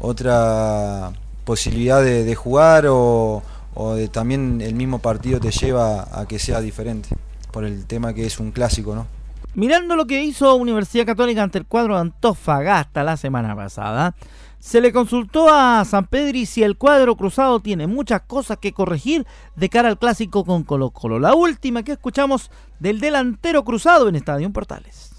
otra 0.00 1.12
posibilidad 1.44 2.02
de, 2.02 2.24
de 2.24 2.34
jugar 2.34 2.86
o, 2.88 3.42
o 3.74 3.94
de 3.94 4.08
también 4.08 4.60
el 4.62 4.74
mismo 4.74 4.98
partido 4.98 5.38
te 5.38 5.50
lleva 5.50 6.08
a 6.18 6.26
que 6.26 6.38
sea 6.38 6.60
diferente 6.60 7.10
por 7.52 7.64
el 7.64 7.84
tema 7.86 8.14
que 8.14 8.26
es 8.26 8.40
un 8.40 8.52
clásico, 8.52 8.94
¿no? 8.94 9.06
Mirando 9.54 9.96
lo 9.96 10.06
que 10.06 10.22
hizo 10.22 10.54
Universidad 10.54 11.06
Católica 11.06 11.42
ante 11.42 11.58
el 11.58 11.66
cuadro 11.66 11.94
de 11.94 12.02
Antofagasta 12.02 13.02
la 13.02 13.16
semana 13.16 13.56
pasada, 13.56 14.14
se 14.60 14.80
le 14.80 14.92
consultó 14.92 15.48
a 15.48 15.84
San 15.84 16.06
Pedri 16.06 16.46
si 16.46 16.62
el 16.62 16.76
cuadro 16.76 17.16
cruzado 17.16 17.60
tiene 17.60 17.86
muchas 17.86 18.20
cosas 18.20 18.58
que 18.58 18.72
corregir 18.72 19.26
de 19.56 19.68
cara 19.68 19.88
al 19.88 19.98
clásico 19.98 20.44
con 20.44 20.62
Colo 20.62 20.90
Colo. 20.90 21.18
La 21.18 21.34
última 21.34 21.82
que 21.82 21.92
escuchamos 21.92 22.50
del 22.78 23.00
delantero 23.00 23.64
cruzado 23.64 24.08
en 24.08 24.16
Estadio 24.16 24.50
Portales. 24.52 25.10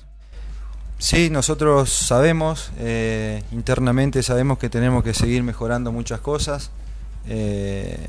Sí, 1.00 1.32
nosotros 1.32 1.90
sabemos, 1.90 2.72
eh, 2.78 3.44
internamente 3.52 4.22
sabemos 4.22 4.60
que 4.60 4.70
tenemos 4.70 5.04
que 5.04 5.16
seguir 5.16 5.42
mejorando 5.42 5.92
muchas 5.92 6.20
cosas. 6.20 6.70
Eh, 7.28 8.08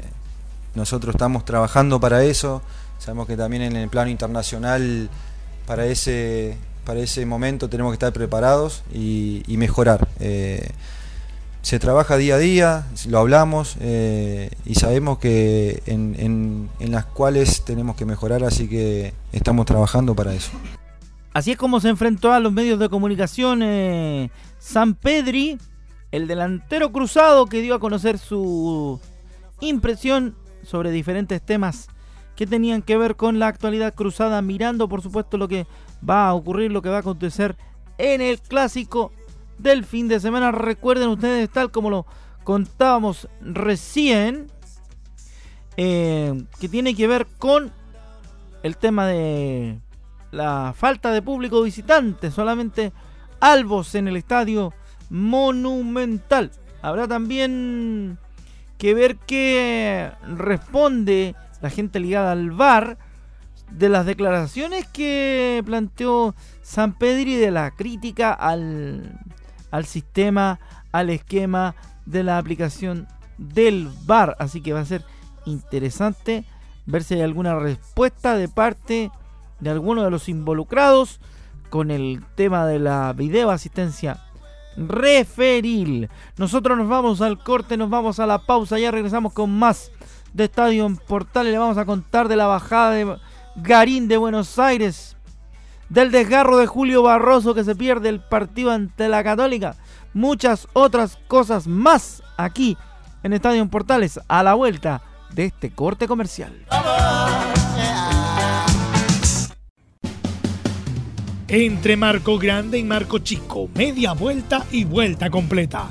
nosotros 0.75 1.15
estamos 1.15 1.47
trabajando 1.47 1.99
para 1.99 2.23
eso. 2.23 2.61
Sabemos 2.99 3.27
que 3.27 3.37
también 3.39 3.63
en 3.63 3.77
el 3.77 3.89
plano 3.89 4.11
internacional 4.11 5.09
para 5.67 5.87
ese, 5.87 6.57
para 6.85 7.01
ese 7.01 7.25
momento 7.27 7.69
tenemos 7.69 7.93
que 7.93 7.95
estar 7.97 8.13
preparados 8.13 8.83
y, 8.93 9.43
mejorar. 9.49 10.09
Eh, 10.21 10.71
se 11.63 11.79
trabaja 11.79 12.17
día 12.17 12.35
a 12.35 12.39
día, 12.39 12.87
lo 13.09 13.19
hablamos 13.21 13.77
eh, 13.81 14.51
y 14.67 14.75
sabemos 14.75 15.19
que 15.19 15.81
en, 15.87 16.17
en- 16.19 16.69
en 16.81 16.91
las 16.91 17.05
cuales 17.07 17.63
tenemos 17.65 17.95
que 17.95 18.05
mejorar, 18.05 18.43
así 18.43 18.69
que 18.69 19.15
estamos 19.33 19.67
trabajando 19.67 20.15
para 20.17 20.35
eso. 20.35 20.51
Así 21.33 21.53
es 21.53 21.57
como 21.57 21.81
se 21.81 21.89
enfrentó 21.89 22.33
a 22.33 22.41
los 22.41 22.53
medios 22.53 22.79
de 22.81 22.89
comunicación 22.89 23.61
eh, 23.63 24.31
San 24.59 24.95
Pedri, 24.95 25.57
el 26.11 26.27
delantero 26.27 26.91
cruzado 26.93 27.47
que 27.47 27.63
dio 27.63 27.75
a 27.75 27.79
conocer 27.81 28.19
su 28.19 29.01
impresión 29.61 30.35
sobre 30.65 30.91
diferentes 30.91 31.41
temas 31.41 31.87
que 32.37 32.47
tenían 32.47 32.83
que 32.83 32.97
ver 32.97 33.17
con 33.17 33.39
la 33.39 33.49
actualidad 33.49 33.95
cruzada, 33.95 34.43
mirando 34.43 34.89
por 34.89 35.03
supuesto 35.03 35.37
lo 35.37 35.49
que 35.49 35.67
va 36.09 36.29
a 36.29 36.35
ocurrir, 36.35 36.71
lo 36.71 36.83
que 36.83 36.89
va 36.89 36.97
a 36.97 37.01
acontecer 37.01 37.57
en 37.99 38.21
el 38.21 38.41
clásico 38.41 39.13
del 39.59 39.85
fin 39.85 40.09
de 40.09 40.21
semana. 40.21 40.51
Recuerden 40.51 41.09
ustedes, 41.09 41.51
tal 41.51 41.71
como 41.71 41.91
lo 41.91 42.07
contábamos 42.45 43.29
recién, 43.41 44.51
eh, 45.77 46.45
que 46.61 46.69
tiene 46.69 46.95
que 46.95 47.07
ver 47.07 47.27
con 47.39 47.73
el 48.63 48.77
tema 48.77 49.07
de 49.07 49.79
la 50.31 50.75
falta 50.77 51.13
de 51.13 51.23
público 51.23 51.63
visitante, 51.63 52.31
solamente 52.31 52.93
albos 53.41 53.95
en 53.95 54.09
el 54.09 54.17
estadio 54.17 54.73
monumental. 55.11 56.51
Habrá 56.81 57.07
también 57.07 58.19
que 58.79 58.95
ver 58.95 59.17
qué 59.19 60.11
responde 60.37 61.37
la 61.63 61.71
gente 61.71 62.01
ligada 62.01 62.33
al 62.33 62.51
VAR 62.51 62.99
de 63.71 63.89
las 63.89 64.05
declaraciones 64.05 64.87
que 64.87 65.63
planteó 65.65 66.35
San 66.61 66.93
Pedri 66.93 67.37
de 67.37 67.51
la 67.51 67.71
crítica 67.71 68.33
al, 68.33 69.19
al 69.71 69.87
sistema, 69.87 70.61
al 70.91 71.09
esquema 71.09 71.75
de 72.05 72.25
la 72.25 72.37
aplicación 72.37 73.09
del 73.39 73.89
VAR. 74.05 74.37
Así 74.39 74.61
que 74.61 74.75
va 74.75 74.81
a 74.81 74.85
ser 74.85 75.05
interesante 75.47 76.45
ver 76.85 77.05
si 77.05 77.15
hay 77.15 77.23
alguna 77.23 77.59
respuesta 77.59 78.37
de 78.37 78.49
parte 78.49 79.11
de 79.61 79.71
alguno 79.71 80.03
de 80.03 80.11
los 80.11 80.29
involucrados 80.29 81.21
con 81.71 81.91
el 81.91 82.23
tema 82.35 82.67
de 82.67 82.81
la 82.81 83.13
video 83.13 83.51
asistencia 83.51 84.21
referil. 84.77 86.09
Nosotros 86.37 86.77
nos 86.77 86.89
vamos 86.89 87.21
al 87.21 87.39
corte, 87.39 87.77
nos 87.77 87.91
vamos 87.91 88.19
a 88.19 88.27
la 88.27 88.39
pausa, 88.39 88.79
ya 88.79 88.91
regresamos 88.91 89.33
con 89.33 89.51
más 89.51 89.91
de 90.33 90.45
Estadio 90.45 90.87
en 90.87 90.97
Portales. 90.97 91.53
Le 91.53 91.59
vamos 91.59 91.79
a 91.79 91.85
contar 91.85 92.29
de 92.29 92.37
la 92.37 92.47
bajada 92.47 92.93
de 92.93 93.17
Garín 93.57 94.09
de 94.09 94.17
Buenos 94.17 94.59
Aires, 94.59 95.17
del 95.89 96.11
desgarro 96.11 96.57
de 96.57 96.67
Julio 96.67 97.03
Barroso 97.03 97.55
que 97.55 97.65
se 97.65 97.77
pierde 97.77 98.09
el 98.09 98.21
partido 98.21 98.71
ante 98.71 99.09
la 99.09 99.23
Católica, 99.23 99.77
muchas 100.15 100.69
otras 100.73 101.19
cosas 101.29 101.67
más 101.67 102.23
aquí 102.37 102.77
en 103.23 103.33
Estadio 103.33 103.63
en 103.63 103.69
Portales 103.69 104.19
a 104.29 104.43
la 104.43 104.55
vuelta 104.55 105.03
de 105.35 105.47
este 105.47 105.71
corte 105.71 106.09
comercial. 106.09 106.67
Entre 111.49 111.99
Marco 111.99 112.39
Grande 112.39 112.79
y 112.79 112.83
Marco 112.83 113.19
Chico, 113.19 113.69
media 113.75 114.13
vuelta 114.15 114.65
y 114.71 114.85
vuelta 114.85 115.29
completa. 115.29 115.91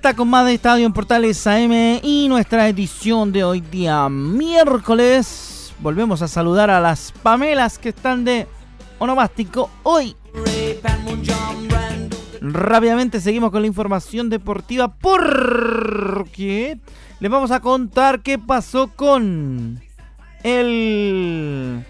Con 0.00 0.30
más 0.30 0.46
de 0.46 0.54
Estadio 0.54 0.86
en 0.86 0.92
Portales 0.94 1.46
AM 1.46 2.00
y 2.02 2.26
nuestra 2.26 2.66
edición 2.66 3.30
de 3.30 3.44
hoy 3.44 3.60
día 3.60 4.08
miércoles. 4.08 5.74
Volvemos 5.80 6.22
a 6.22 6.28
saludar 6.28 6.70
a 6.70 6.80
las 6.80 7.12
Pamelas 7.22 7.78
que 7.78 7.90
están 7.90 8.24
de 8.24 8.46
onomástico 8.98 9.68
hoy. 9.82 10.16
Rápidamente 12.40 13.20
seguimos 13.20 13.50
con 13.50 13.60
la 13.60 13.66
información 13.66 14.30
deportiva 14.30 14.88
porque 14.88 16.78
les 17.20 17.30
vamos 17.30 17.50
a 17.50 17.60
contar 17.60 18.22
qué 18.22 18.38
pasó 18.38 18.88
con 18.88 19.78
el 20.42 21.84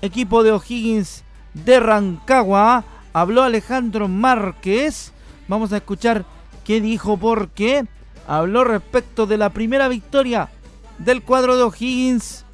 equipo 0.00 0.44
de 0.44 0.52
O'Higgins 0.52 1.24
de 1.54 1.80
Rancagua. 1.80 2.84
Habló 3.12 3.42
Alejandro 3.42 4.06
Márquez. 4.06 5.12
Vamos 5.48 5.72
a 5.72 5.78
escuchar 5.78 6.24
qué 6.64 6.80
dijo 6.80 7.16
porque 7.16 7.84
habló 8.26 8.64
respecto 8.64 9.26
de 9.26 9.36
la 9.36 9.50
primera 9.50 9.88
victoria 9.88 10.48
del 10.98 11.22
cuadro 11.22 11.56
de 11.56 11.62
O'Higgins 11.62 12.44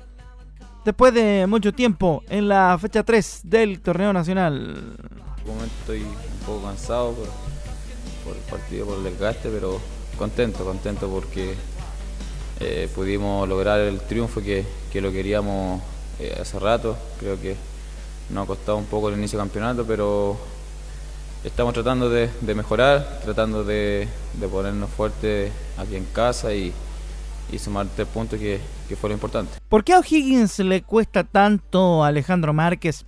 después 0.84 1.14
de 1.14 1.46
mucho 1.46 1.72
tiempo 1.72 2.22
en 2.28 2.48
la 2.48 2.76
fecha 2.80 3.02
3 3.02 3.40
del 3.44 3.80
torneo 3.80 4.12
nacional. 4.12 4.96
este 5.36 5.50
momento 5.50 5.74
estoy 5.80 6.00
un 6.00 6.46
poco 6.46 6.66
cansado 6.66 7.12
por, 7.12 7.26
por 8.24 8.36
el 8.36 8.42
partido, 8.50 8.86
por 8.86 8.98
el 8.98 9.04
desgaste, 9.04 9.48
pero 9.48 9.80
contento, 10.16 10.64
contento 10.64 11.08
porque 11.08 11.54
eh, 12.60 12.88
pudimos 12.94 13.48
lograr 13.48 13.80
el 13.80 14.00
triunfo 14.00 14.42
que, 14.42 14.64
que 14.92 15.00
lo 15.00 15.12
queríamos 15.12 15.80
eh, 16.18 16.36
hace 16.40 16.58
rato. 16.58 16.96
Creo 17.18 17.40
que 17.40 17.56
nos 18.28 18.44
ha 18.44 18.46
costado 18.46 18.78
un 18.78 18.84
poco 18.84 19.08
el 19.08 19.16
inicio 19.16 19.38
del 19.38 19.46
campeonato, 19.46 19.84
pero 19.86 20.36
estamos 21.44 21.72
tratando 21.74 22.10
de, 22.10 22.30
de 22.40 22.54
mejorar, 22.54 23.20
tratando 23.24 23.64
de, 23.64 24.08
de 24.34 24.48
ponernos 24.48 24.90
fuertes 24.90 25.50
aquí 25.78 25.96
en 25.96 26.04
casa 26.06 26.52
y, 26.54 26.72
y 27.50 27.58
sumar 27.58 27.86
tres 27.94 28.06
puntos 28.08 28.38
que, 28.38 28.60
que 28.88 28.96
fue 28.96 29.10
lo 29.10 29.14
importante. 29.14 29.58
¿Por 29.68 29.84
qué 29.84 29.92
a 29.94 29.98
O'Higgins 29.98 30.58
le 30.60 30.82
cuesta 30.82 31.24
tanto 31.24 32.04
a 32.04 32.08
Alejandro 32.08 32.52
Márquez 32.52 33.04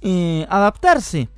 eh, 0.00 0.46
adaptarse 0.50 1.28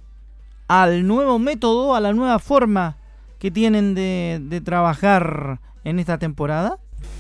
al 0.68 1.06
nuevo 1.06 1.38
método, 1.38 1.94
a 1.94 2.00
la 2.00 2.12
nueva 2.12 2.38
forma 2.38 2.96
que 3.38 3.50
tienen 3.50 3.94
de, 3.94 4.40
de 4.42 4.60
trabajar 4.62 5.60
en 5.84 5.98
esta 5.98 6.16
temporada? 6.16 6.78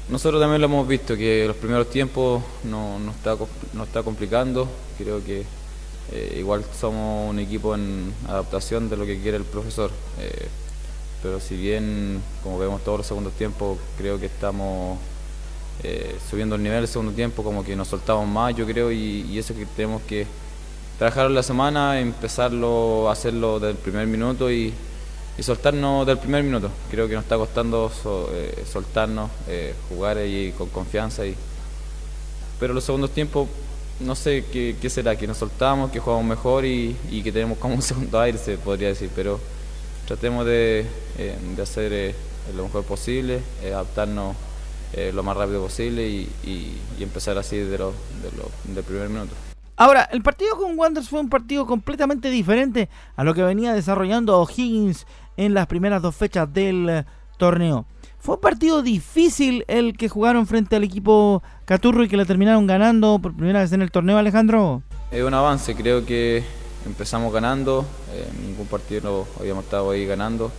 Nosotros 0.08 0.40
también 0.40 0.60
lo 0.62 0.66
hemos 0.66 0.88
visto, 0.88 1.16
que 1.16 1.46
los 1.46 1.56
primeros 1.56 1.90
tiempos 1.90 2.42
no, 2.64 2.98
no 2.98 3.10
está, 3.10 3.36
no 3.74 3.84
está 3.84 4.02
complicando. 4.02 4.66
Creo 4.96 5.22
que 5.22 5.44
eh, 6.14 6.36
igual 6.38 6.64
somos 6.80 7.28
un 7.30 7.38
equipo 7.38 7.74
en 7.74 8.12
adaptación 8.28 8.88
de 8.88 8.96
lo 8.96 9.04
que 9.04 9.20
quiere 9.20 9.36
el 9.36 9.44
profesor. 9.44 9.90
Eh, 10.20 10.48
pero 11.22 11.40
si 11.40 11.56
bien, 11.56 12.22
como 12.42 12.58
vemos 12.58 12.84
todos 12.84 12.98
los 12.98 13.06
segundos 13.06 13.32
tiempos, 13.32 13.78
creo 13.98 14.18
que 14.20 14.26
estamos 14.26 14.98
eh, 15.82 16.16
subiendo 16.30 16.54
el 16.54 16.62
nivel 16.62 16.80
el 16.80 16.88
segundo 16.88 17.12
tiempo, 17.12 17.42
como 17.42 17.64
que 17.64 17.74
nos 17.74 17.88
soltamos 17.88 18.26
más, 18.28 18.54
yo 18.54 18.64
creo, 18.66 18.92
y, 18.92 19.26
y 19.30 19.38
eso 19.38 19.54
que 19.54 19.66
tenemos 19.66 20.02
que 20.02 20.26
trabajar 20.98 21.30
la 21.30 21.42
semana, 21.42 21.98
empezarlo 21.98 23.10
hacerlo 23.10 23.58
desde 23.58 23.72
el 23.72 23.78
primer 23.78 24.06
minuto 24.06 24.50
y, 24.50 24.72
y 25.36 25.42
soltarnos 25.42 26.06
del 26.06 26.18
primer 26.18 26.44
minuto. 26.44 26.70
Creo 26.90 27.08
que 27.08 27.14
nos 27.14 27.24
está 27.24 27.36
costando 27.36 27.90
so- 27.90 28.30
eh, 28.32 28.64
soltarnos, 28.70 29.30
eh, 29.48 29.74
jugar 29.88 30.18
ahí 30.18 30.54
con 30.56 30.68
confianza. 30.68 31.26
Y... 31.26 31.34
Pero 32.60 32.74
los 32.74 32.84
segundos 32.84 33.10
tiempos, 33.10 33.48
no 34.00 34.14
sé 34.14 34.44
qué, 34.52 34.90
será, 34.90 35.16
que 35.16 35.26
nos 35.26 35.38
soltamos, 35.38 35.90
que 35.90 36.00
jugamos 36.00 36.24
mejor 36.24 36.64
y, 36.64 36.96
que 37.22 37.32
tenemos 37.32 37.58
como 37.58 37.74
un 37.74 37.82
segundo 37.82 38.20
aire, 38.20 38.38
se 38.38 38.56
podría 38.58 38.88
decir. 38.88 39.10
Pero 39.14 39.40
tratemos 40.06 40.46
de, 40.46 40.86
eh, 41.18 41.36
de 41.56 41.62
hacer 41.62 41.92
eh, 41.92 42.14
lo 42.56 42.64
mejor 42.64 42.84
posible, 42.84 43.40
eh, 43.62 43.72
adaptarnos 43.72 44.36
eh, 44.92 45.12
lo 45.14 45.22
más 45.22 45.36
rápido 45.36 45.62
posible 45.62 46.08
y, 46.08 46.28
empezar 47.00 47.36
así 47.36 47.56
de 47.56 47.76
lo, 47.78 47.92
de 48.22 48.30
lo- 48.74 48.82
primer 48.82 49.08
minuto. 49.08 49.34
Ahora, 49.76 50.08
el 50.12 50.22
partido 50.22 50.56
con 50.56 50.78
Wanderers 50.78 51.08
fue 51.08 51.20
un 51.20 51.28
partido 51.28 51.66
completamente 51.66 52.30
diferente 52.30 52.88
a 53.16 53.24
lo 53.24 53.34
que 53.34 53.42
venía 53.42 53.74
desarrollando 53.74 54.40
O'Higgins 54.40 55.06
en 55.36 55.52
las 55.52 55.66
primeras 55.66 56.00
dos 56.00 56.14
fechas 56.14 56.52
del 56.52 57.04
torneo. 57.36 57.84
Fue 58.24 58.36
un 58.36 58.40
partido 58.40 58.80
difícil 58.80 59.66
el 59.68 59.98
que 59.98 60.08
jugaron 60.08 60.46
frente 60.46 60.76
al 60.76 60.82
equipo 60.82 61.42
Caturro 61.66 62.04
y 62.04 62.08
que 62.08 62.16
le 62.16 62.24
terminaron 62.24 62.66
ganando 62.66 63.18
por 63.18 63.36
primera 63.36 63.60
vez 63.60 63.70
en 63.72 63.82
el 63.82 63.90
torneo, 63.90 64.16
Alejandro. 64.16 64.82
Es 65.10 65.22
un 65.22 65.34
avance, 65.34 65.74
creo 65.74 66.06
que 66.06 66.42
empezamos 66.86 67.30
ganando, 67.34 67.84
eh, 68.14 68.26
ningún 68.46 68.66
partido 68.66 69.02
no 69.02 69.26
habíamos 69.38 69.64
estado 69.64 69.90
ahí 69.90 70.06
ganando. 70.06 70.50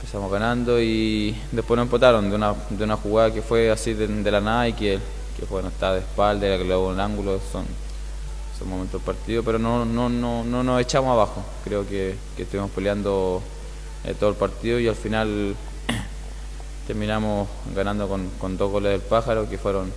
Empezamos 0.00 0.28
ganando 0.28 0.82
y 0.82 1.36
después 1.52 1.76
nos 1.76 1.84
empataron 1.84 2.28
de 2.30 2.34
una, 2.84 2.96
jugada 2.96 3.32
que 3.32 3.42
fue 3.42 3.70
así 3.70 3.94
de, 3.94 4.08
la 4.28 4.40
nada 4.40 4.68
y 4.68 4.72
que, 4.72 4.98
que 5.38 5.44
bueno, 5.48 5.68
está 5.68 5.92
de 5.92 6.00
espalda, 6.00 6.58
que 6.58 6.64
luego 6.64 6.88
en 6.88 6.94
el 6.94 7.00
ángulo, 7.00 7.38
son, 7.52 7.64
momentos 8.66 9.00
del 9.00 9.14
partido, 9.14 9.44
pero 9.44 9.60
no, 9.60 9.84
no, 9.84 10.08
no, 10.08 10.42
no 10.42 10.64
nos 10.64 10.80
echamos 10.80 11.12
abajo. 11.12 11.44
Creo 11.62 11.86
que, 11.86 12.16
que 12.36 12.42
estuvimos 12.42 12.72
peleando 12.72 13.40
eh, 14.02 14.14
todo 14.18 14.30
el 14.30 14.36
partido 14.36 14.80
y 14.80 14.88
al 14.88 14.96
final 14.96 15.54
terminamos 16.86 17.48
ganando 17.74 18.08
con, 18.08 18.28
con 18.38 18.56
dos 18.56 18.70
goles 18.70 18.92
del 18.92 19.00
pájaro 19.00 19.48
que 19.48 19.58
fueron 19.58 19.92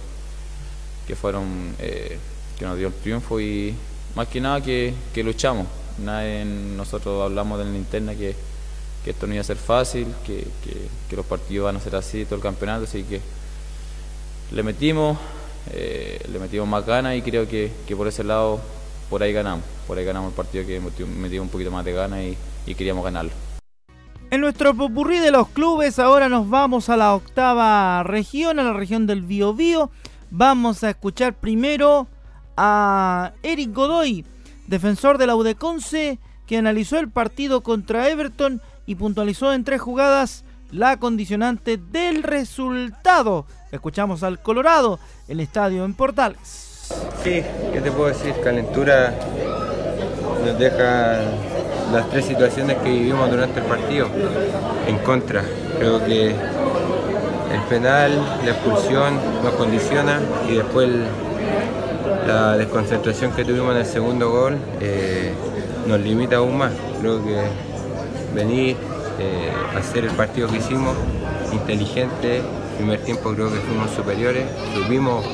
que 1.08 1.16
fueron 1.16 1.76
eh, 1.80 2.18
que 2.58 2.66
nos 2.66 2.78
dio 2.78 2.88
el 2.88 2.94
triunfo 2.94 3.40
y 3.40 3.74
más 4.16 4.28
que 4.28 4.40
nada 4.42 4.62
que, 4.62 4.94
que 5.14 5.24
luchamos. 5.24 5.66
Nosotros 6.78 7.24
hablamos 7.24 7.60
en 7.62 7.72
la 7.74 7.78
interna 7.78 8.14
que, 8.16 8.36
que 9.04 9.12
esto 9.12 9.28
no 9.28 9.34
iba 9.34 9.42
a 9.42 9.44
ser 9.44 9.58
fácil, 9.58 10.08
que, 10.26 10.46
que- 11.10 11.16
los 11.16 11.26
partidos 11.26 11.66
van 11.66 11.76
a 11.78 11.80
ser 11.80 11.96
así 11.96 12.24
todo 12.26 12.36
el 12.36 12.42
campeonato, 12.42 12.84
así 12.86 13.04
que 13.04 13.20
le 14.52 14.64
metimos, 14.64 15.18
eh, 15.72 16.22
le 16.32 16.40
metimos 16.40 16.68
más 16.68 16.86
ganas 16.86 17.16
y 17.16 17.22
creo 17.22 17.48
que, 17.48 17.72
que 17.88 17.96
por 17.96 18.08
ese 18.08 18.24
lado 18.24 18.60
por 19.10 19.22
ahí 19.24 19.34
ganamos, 19.34 19.66
por 19.88 19.98
ahí 19.98 20.06
ganamos 20.06 20.30
el 20.30 20.36
partido 20.36 20.66
que 20.66 20.80
metimos 20.80 21.16
metimos 21.16 21.46
un 21.46 21.50
poquito 21.52 21.72
más 21.72 21.84
de 21.84 21.92
ganas 21.94 22.22
y, 22.22 22.38
y 22.68 22.76
queríamos 22.76 23.04
ganarlo. 23.04 23.32
En 24.32 24.42
nuestro 24.42 24.76
popurrí 24.76 25.18
de 25.18 25.32
los 25.32 25.48
clubes, 25.48 25.98
ahora 25.98 26.30
nos 26.30 26.48
vamos 26.48 26.90
a 26.90 26.98
la 26.98 27.16
octava 27.16 28.04
región, 28.04 28.60
a 28.60 28.64
la 28.64 28.74
región 28.74 29.08
del 29.08 29.24
Biobío. 29.24 29.90
Vamos 30.30 30.84
a 30.84 30.92
escuchar 30.92 31.34
primero 31.34 32.08
a 32.56 33.32
Eric 33.42 33.74
Godoy, 33.74 34.24
defensor 34.68 35.18
de 35.18 35.26
la 35.26 35.36
Udeconce, 35.36 36.20
que 36.46 36.58
analizó 36.58 37.00
el 37.00 37.10
partido 37.10 37.62
contra 37.62 38.08
Everton 38.08 38.62
y 38.86 38.96
puntualizó 38.96 39.52
en 39.52 39.64
tres 39.64 39.82
jugadas 39.82 40.46
la 40.70 40.98
condicionante 40.98 41.78
del 41.78 42.22
resultado. 42.22 43.48
Escuchamos 43.72 44.22
al 44.22 44.40
Colorado, 44.44 45.00
el 45.28 45.40
estadio 45.40 45.86
en 45.86 45.96
Portales. 45.96 46.92
Sí, 47.24 47.42
¿qué 47.74 47.82
te 47.84 47.92
puedo 47.92 48.10
decir? 48.10 48.36
Calentura 48.44 49.12
nos 50.46 50.60
deja 50.60 51.24
las 51.92 52.10
tres 52.10 52.26
situaciones 52.26 52.78
que 52.78 52.90
vivimos 52.90 53.30
durante 53.30 53.60
el 53.60 53.66
partido 53.66 54.08
en 54.88 54.98
contra. 55.00 55.44
Creo 55.78 56.04
que 56.06 56.28
el 56.30 57.62
penal, 57.70 58.12
la 58.44 58.52
expulsión 58.52 59.16
nos 59.44 59.54
condiciona 59.54 60.20
y 60.48 60.56
después 60.56 60.90
la 62.28 62.58
desconcentración 62.58 63.32
que 63.32 63.44
tuvimos 63.44 63.72
en 63.72 63.78
el 63.78 63.86
segundo 63.86 64.30
gol 64.30 64.58
eh, 64.80 65.34
nos 65.88 66.00
limita 66.00 66.38
aún 66.38 66.58
más. 66.58 66.72
Creo 67.00 67.24
que 67.24 67.42
venir, 68.36 68.78
eh, 69.20 69.52
hacer 69.78 70.06
el 70.06 70.12
partido 70.12 70.48
que 70.48 70.58
hicimos, 70.58 70.96
inteligente, 71.52 72.42
primer 72.78 73.00
tiempo 73.02 73.34
creo 73.34 73.52
que 73.52 73.60
fuimos 73.60 73.90
superiores, 73.92 74.46
supimos 74.74 75.26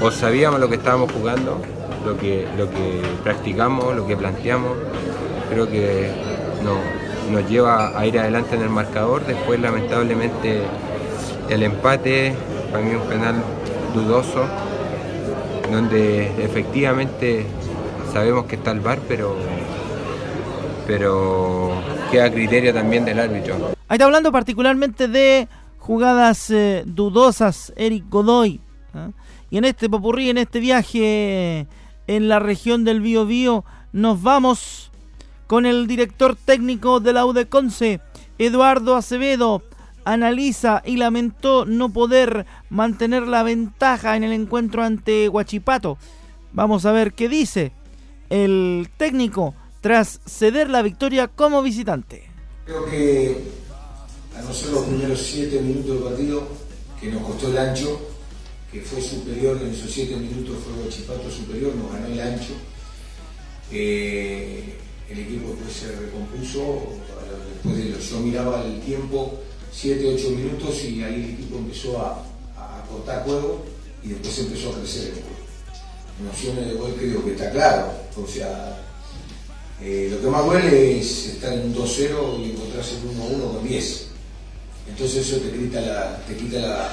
o 0.00 0.10
sabíamos 0.10 0.58
lo 0.58 0.68
que 0.68 0.76
estábamos 0.76 1.12
jugando, 1.12 1.60
lo 2.04 2.16
que, 2.16 2.48
lo 2.56 2.70
que 2.70 3.02
practicamos, 3.22 3.94
lo 3.94 4.06
que 4.06 4.16
planteamos, 4.16 4.72
creo 5.50 5.68
que 5.68 6.10
no- 6.64 7.32
nos 7.32 7.48
lleva 7.50 7.98
a 7.98 8.06
ir 8.06 8.18
adelante 8.18 8.56
en 8.56 8.62
el 8.62 8.70
marcador, 8.70 9.24
después 9.26 9.60
lamentablemente 9.60 10.62
el 11.48 11.62
empate, 11.62 12.34
para 12.72 12.82
mí 12.84 12.94
un 12.94 13.02
penal 13.08 13.34
dudoso, 13.94 14.44
donde 15.70 16.26
efectivamente 16.44 17.46
sabemos 18.12 18.46
que 18.46 18.56
está 18.56 18.72
el 18.72 18.80
VAR, 18.80 18.98
pero, 19.06 19.36
pero 20.86 21.70
queda 22.10 22.30
criterio 22.32 22.72
también 22.74 23.04
del 23.04 23.20
árbitro. 23.20 23.54
Ahí 23.88 23.96
está 23.96 24.04
hablando 24.06 24.32
particularmente 24.32 25.08
de 25.08 25.48
jugadas 25.78 26.50
eh, 26.50 26.82
dudosas, 26.86 27.72
Eric 27.76 28.04
Godoy. 28.08 28.60
¿ah? 28.94 29.10
Y 29.50 29.58
en 29.58 29.64
este 29.64 29.88
popurrí, 29.88 30.30
en 30.30 30.38
este 30.38 30.60
viaje 30.60 31.66
en 32.06 32.28
la 32.28 32.38
región 32.38 32.84
del 32.84 33.00
Bío 33.00 33.26
Bío, 33.26 33.64
nos 33.92 34.22
vamos 34.22 34.89
con 35.50 35.66
el 35.66 35.88
director 35.88 36.36
técnico 36.36 37.00
de 37.00 37.12
la 37.12 37.26
UDECONCE, 37.26 38.00
Eduardo 38.38 38.94
Acevedo. 38.94 39.64
Analiza 40.04 40.80
y 40.86 40.96
lamentó 40.96 41.64
no 41.64 41.92
poder 41.92 42.46
mantener 42.68 43.26
la 43.26 43.42
ventaja 43.42 44.16
en 44.16 44.22
el 44.22 44.32
encuentro 44.32 44.84
ante 44.84 45.28
Huachipato. 45.28 45.98
Vamos 46.52 46.86
a 46.86 46.92
ver 46.92 47.14
qué 47.14 47.28
dice 47.28 47.72
el 48.28 48.90
técnico 48.96 49.56
tras 49.80 50.20
ceder 50.24 50.70
la 50.70 50.82
victoria 50.82 51.26
como 51.26 51.62
visitante. 51.62 52.30
Creo 52.64 52.84
que 52.84 53.42
a 54.38 54.42
no 54.42 54.54
ser 54.54 54.70
los 54.70 54.84
primeros 54.84 55.20
siete 55.20 55.60
minutos 55.62 55.96
del 55.96 56.04
partido, 56.10 56.48
que 57.00 57.10
nos 57.10 57.22
costó 57.22 57.48
el 57.48 57.58
ancho, 57.58 58.00
que 58.70 58.82
fue 58.82 59.02
superior 59.02 59.58
en 59.60 59.70
esos 59.70 59.90
siete 59.90 60.14
minutos, 60.14 60.58
fue 60.62 60.80
Guachipato 60.80 61.28
superior, 61.28 61.74
nos 61.74 61.92
ganó 61.92 62.06
el 62.06 62.20
ancho. 62.20 62.52
Eh, 63.72 64.76
el 65.10 65.18
equipo 65.18 65.50
después 65.50 65.72
se 65.76 65.92
recompuso, 65.96 66.82
después 67.54 67.76
de 67.76 67.84
lo- 67.90 67.98
yo 67.98 68.20
miraba 68.20 68.64
el 68.64 68.80
tiempo, 68.80 69.40
7, 69.72 70.14
8 70.16 70.30
minutos 70.30 70.82
y 70.84 71.02
ahí 71.02 71.14
el 71.14 71.30
equipo 71.34 71.58
empezó 71.58 71.98
a, 72.00 72.22
a 72.56 72.84
cortar 72.88 73.24
juego 73.24 73.64
y 74.02 74.08
después 74.08 74.38
empezó 74.38 74.70
a 74.70 74.78
crecer 74.78 75.06
el 75.08 75.12
juego. 75.12 75.28
En 76.20 76.28
opciones 76.28 76.66
de 76.66 76.74
gol 76.74 76.94
creo 76.98 77.24
que 77.24 77.32
está 77.32 77.50
claro, 77.50 77.92
o 78.16 78.26
sea, 78.26 78.78
eh, 79.82 80.08
lo 80.10 80.20
que 80.20 80.26
más 80.26 80.44
duele 80.44 80.98
es 81.00 81.26
estar 81.26 81.52
en 81.52 81.60
un 81.66 81.74
2-0 81.74 82.38
y 82.40 82.50
encontrarse 82.50 82.96
en 82.96 83.18
1-1 83.40 83.54
con 83.54 83.66
10. 83.68 84.06
Entonces 84.88 85.26
eso 85.26 85.38
te 85.38 85.50
quita 85.56 85.80
la, 85.80 86.16
te 86.26 86.36
quita 86.36 86.58
la, 86.58 86.88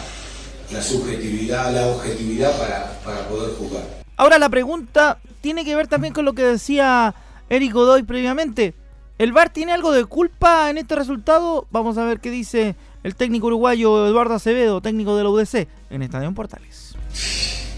la 0.71 0.81
subjetividad, 0.81 1.73
la 1.73 1.87
objetividad 1.87 2.57
para, 2.57 2.99
para 3.03 3.27
poder 3.27 3.55
jugar. 3.55 3.83
Ahora 4.15 4.39
la 4.39 4.49
pregunta 4.49 5.19
tiene 5.41 5.65
que 5.65 5.75
ver 5.75 5.87
también 5.87 6.13
con 6.13 6.23
lo 6.25 6.33
que 6.33 6.43
decía 6.43 7.13
Eric 7.49 7.73
Godoy 7.73 8.03
previamente. 8.03 8.73
¿El 9.17 9.31
VAR 9.31 9.51
tiene 9.51 9.71
algo 9.71 9.91
de 9.91 10.05
culpa 10.05 10.69
en 10.69 10.77
este 10.77 10.95
resultado? 10.95 11.67
Vamos 11.71 11.97
a 11.97 12.05
ver 12.05 12.19
qué 12.19 12.29
dice 12.29 12.75
el 13.03 13.15
técnico 13.15 13.47
uruguayo 13.47 14.07
Eduardo 14.07 14.35
Acevedo, 14.35 14.81
técnico 14.81 15.15
de 15.15 15.23
la 15.23 15.29
UDC, 15.29 15.67
en 15.89 16.01
Estadio 16.03 16.31
Portales. 16.33 16.93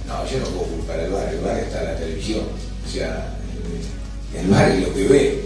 No, 0.05 0.25
yo 0.25 0.39
no 0.39 0.45
puedo 0.47 0.67
culpar 0.67 0.99
al 0.99 1.12
bar, 1.12 1.29
el 1.34 1.39
bar 1.39 1.58
está 1.60 1.79
en 1.82 1.86
la 1.86 1.95
televisión. 1.95 2.43
O 2.86 2.89
sea, 2.89 3.38
el 4.36 4.47
bar 4.47 4.71
es 4.71 4.88
lo 4.88 4.93
que 4.93 5.08
ve. 5.08 5.43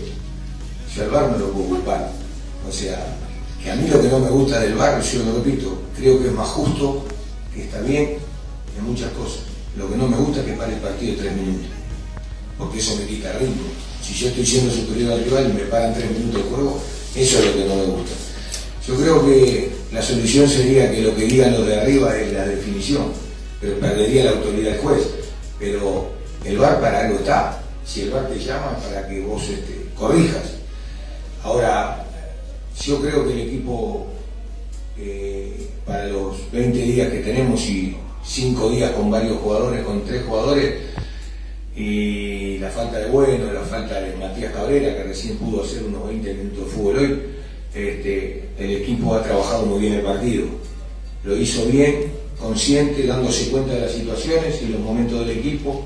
Yo 0.95 1.03
al 1.03 1.09
bar 1.11 1.31
no 1.31 1.37
lo 1.37 1.51
puedo 1.51 1.65
culpar. 1.67 2.09
O 2.67 2.71
sea, 2.71 3.05
que 3.61 3.71
a 3.71 3.75
mí 3.75 3.87
lo 3.87 4.01
que 4.01 4.07
no 4.07 4.19
me 4.19 4.29
gusta 4.29 4.61
del 4.61 4.75
bar, 4.75 5.01
yo 5.01 5.23
lo 5.25 5.43
repito, 5.43 5.81
creo 5.95 6.19
que 6.19 6.27
es 6.27 6.33
más 6.33 6.47
justo, 6.47 7.05
que 7.53 7.63
está 7.65 7.81
bien 7.81 8.17
en 8.77 8.83
muchas 8.85 9.11
cosas. 9.11 9.43
Lo 9.77 9.89
que 9.89 9.97
no 9.97 10.07
me 10.07 10.17
gusta 10.17 10.39
es 10.39 10.45
que 10.45 10.53
pare 10.53 10.73
el 10.73 10.79
partido 10.79 11.17
tres 11.19 11.35
minutos. 11.35 11.67
Porque 12.57 12.79
eso 12.79 12.95
me 12.95 13.05
quita 13.05 13.33
ritmo. 13.33 13.67
Si 14.13 14.19
yo 14.19 14.27
estoy 14.27 14.45
siendo 14.45 14.71
superior 14.71 15.13
al 15.13 15.23
rival 15.23 15.49
y 15.49 15.53
me 15.53 15.63
paran 15.71 15.95
tres 15.95 16.11
minutos 16.11 16.43
de 16.43 16.49
juego, 16.51 16.79
eso 17.15 17.39
es 17.39 17.45
lo 17.45 17.53
que 17.53 17.65
no 17.65 17.75
me 17.75 17.85
gusta. 17.85 18.11
Yo 18.87 18.95
creo 18.95 19.25
que 19.25 19.71
la 19.91 20.03
solución 20.03 20.47
sería 20.47 20.91
que 20.91 21.01
lo 21.01 21.15
que 21.15 21.25
digan 21.25 21.53
los 21.53 21.65
de 21.65 21.81
arriba 21.81 22.15
es 22.15 22.31
la 22.31 22.45
definición, 22.45 23.07
pero 23.59 23.79
perdería 23.79 24.25
la 24.25 24.31
autoridad 24.31 24.73
del 24.73 24.81
juez. 24.81 25.01
Pero 25.57 26.11
el 26.45 26.57
VAR 26.59 26.79
para 26.79 27.07
algo 27.07 27.19
está. 27.19 27.59
Si 27.83 28.01
el 28.01 28.11
VAR 28.11 28.27
te 28.27 28.37
llama 28.37 28.77
para 28.77 29.07
que 29.07 29.19
vos 29.21 29.41
este, 29.49 29.87
corrijas. 29.97 30.43
Ahora, 31.41 32.05
yo 32.85 33.01
creo 33.01 33.25
que 33.25 33.33
el 33.33 33.47
equipo, 33.47 34.05
eh, 34.95 35.69
para 35.87 36.05
los 36.05 36.51
20 36.51 36.77
días 36.77 37.11
que 37.11 37.19
tenemos 37.19 37.59
y 37.61 37.97
5 38.23 38.69
días 38.69 38.91
con 38.91 39.09
varios 39.09 39.39
jugadores, 39.39 39.83
con 39.83 40.05
3 40.05 40.23
jugadores, 40.23 40.73
y 41.75 42.59
la 42.59 42.69
falta 42.69 42.99
de 42.99 43.09
Bueno, 43.09 43.51
la 43.51 43.61
falta 43.61 43.99
de 43.99 44.15
Matías 44.15 44.53
Cabrera, 44.53 44.95
que 44.95 45.03
recién 45.03 45.37
pudo 45.37 45.63
hacer 45.63 45.83
unos 45.83 46.07
20 46.07 46.33
minutos 46.33 46.65
de 46.65 46.71
fútbol 46.71 46.97
hoy, 46.97 47.21
este, 47.73 48.49
el 48.59 48.71
equipo 48.71 49.15
ha 49.15 49.23
trabajado 49.23 49.65
muy 49.65 49.81
bien 49.81 49.93
el 49.93 50.01
partido. 50.01 50.45
Lo 51.23 51.35
hizo 51.35 51.65
bien, 51.65 52.11
consciente, 52.39 53.07
dándose 53.07 53.49
cuenta 53.49 53.73
de 53.73 53.81
las 53.81 53.91
situaciones 53.91 54.61
y 54.61 54.67
los 54.67 54.81
momentos 54.81 55.25
del 55.25 55.37
equipo. 55.37 55.85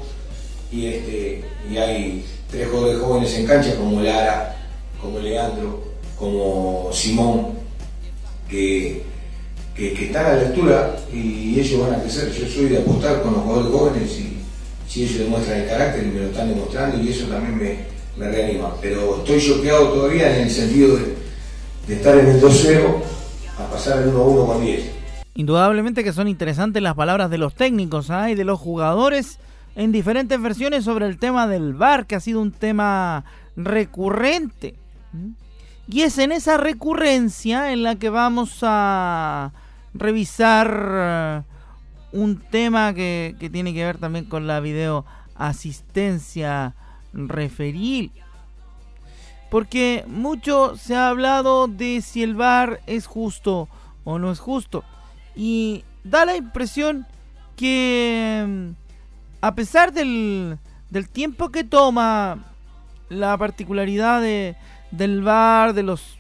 Y, 0.72 0.88
este, 0.88 1.44
y 1.72 1.78
hay 1.78 2.26
tres 2.52 2.68
jóvenes 2.68 3.34
en 3.36 3.46
cancha 3.46 3.76
como 3.76 4.02
Lara, 4.02 4.58
como 5.02 5.20
Leandro, 5.20 5.84
como 6.18 6.90
Simón, 6.92 7.52
que, 8.50 9.04
que, 9.74 9.94
que 9.94 10.06
están 10.08 10.26
a 10.26 10.34
la 10.34 10.48
altura 10.48 10.98
y 11.14 11.58
ellos 11.58 11.80
van 11.80 11.94
a 11.94 12.02
crecer. 12.02 12.34
Yo 12.34 12.46
soy 12.46 12.66
de 12.66 12.80
apostar 12.80 13.22
con 13.22 13.34
los 13.34 13.44
jugadores 13.44 13.72
jóvenes 13.72 14.20
y 14.20 14.37
si 14.98 15.04
ellos 15.04 15.20
demuestran 15.20 15.62
el 15.62 15.68
carácter 15.68 16.04
y 16.04 16.08
me 16.08 16.20
lo 16.22 16.28
están 16.28 16.50
demostrando 16.50 17.00
y 17.00 17.10
eso 17.10 17.28
también 17.28 17.58
me, 17.58 17.78
me 18.18 18.32
reanima. 18.32 18.74
Pero 18.82 19.18
estoy 19.18 19.40
choqueado 19.40 19.90
todavía 19.90 20.36
en 20.36 20.44
el 20.44 20.50
sentido 20.50 20.98
de, 20.98 21.16
de 21.88 21.94
estar 21.96 22.18
en 22.18 22.28
el 22.28 22.42
2-0 22.42 23.02
a 23.60 23.72
pasar 23.72 24.02
el 24.02 24.12
1-1 24.12 24.46
con 24.46 24.62
10. 24.64 24.92
Indudablemente 25.36 26.04
que 26.04 26.14
son 26.14 26.28
interesantes 26.28 26.82
las 26.82 26.96
palabras 26.96 27.30
de 27.30 27.38
los 27.38 27.54
técnicos 27.54 28.10
¿ah? 28.10 28.32
y 28.32 28.36
de 28.36 28.44
los 28.44 28.60
jugadores 28.60 29.38
en 29.76 29.92
diferentes 29.92 30.42
versiones 30.42 30.84
sobre 30.84 31.06
el 31.06 31.20
tema 31.20 31.48
del 31.48 31.76
VAR, 31.76 32.08
que 32.08 32.16
ha 32.16 32.20
sido 32.20 32.42
un 32.42 32.52
tema 32.52 33.24
recurrente. 33.56 34.74
Y 35.88 36.02
es 36.02 36.18
en 36.18 36.32
esa 36.32 36.58
recurrencia 36.58 37.72
en 37.72 37.84
la 37.84 37.96
que 37.96 38.10
vamos 38.10 38.60
a 38.64 39.52
revisar 39.94 40.90
eh, 40.92 41.42
un 42.12 42.40
tema 42.40 42.94
que, 42.94 43.36
tiene 43.52 43.74
que 43.74 43.86
ver 43.86 43.98
también 43.98 44.26
con 44.26 44.48
la 44.48 44.60
video 44.60 45.06
asistencia 45.36 46.76
referil. 47.14 48.12
Porque 49.50 50.04
mucho 50.08 50.76
se 50.76 50.96
ha 50.96 51.10
hablado 51.10 51.68
de 51.68 52.02
si 52.02 52.24
el 52.24 52.36
VAR 52.36 52.82
es 52.86 53.08
justo 53.08 53.70
o 54.04 54.20
no 54.20 54.32
es 54.32 54.40
justo. 54.40 54.84
Y 55.36 55.84
da 56.04 56.26
la 56.26 56.36
impresión 56.36 57.06
que 57.56 58.74
a 59.42 59.56
pesar 59.56 59.94
del, 59.94 60.58
del 60.90 61.10
tiempo 61.10 61.50
que 61.50 61.64
toma 61.64 62.46
la 63.10 63.38
particularidad 63.38 64.22
de, 64.22 64.58
del 64.92 65.22
VAR, 65.22 65.74
de 65.74 65.84
los 65.84 66.18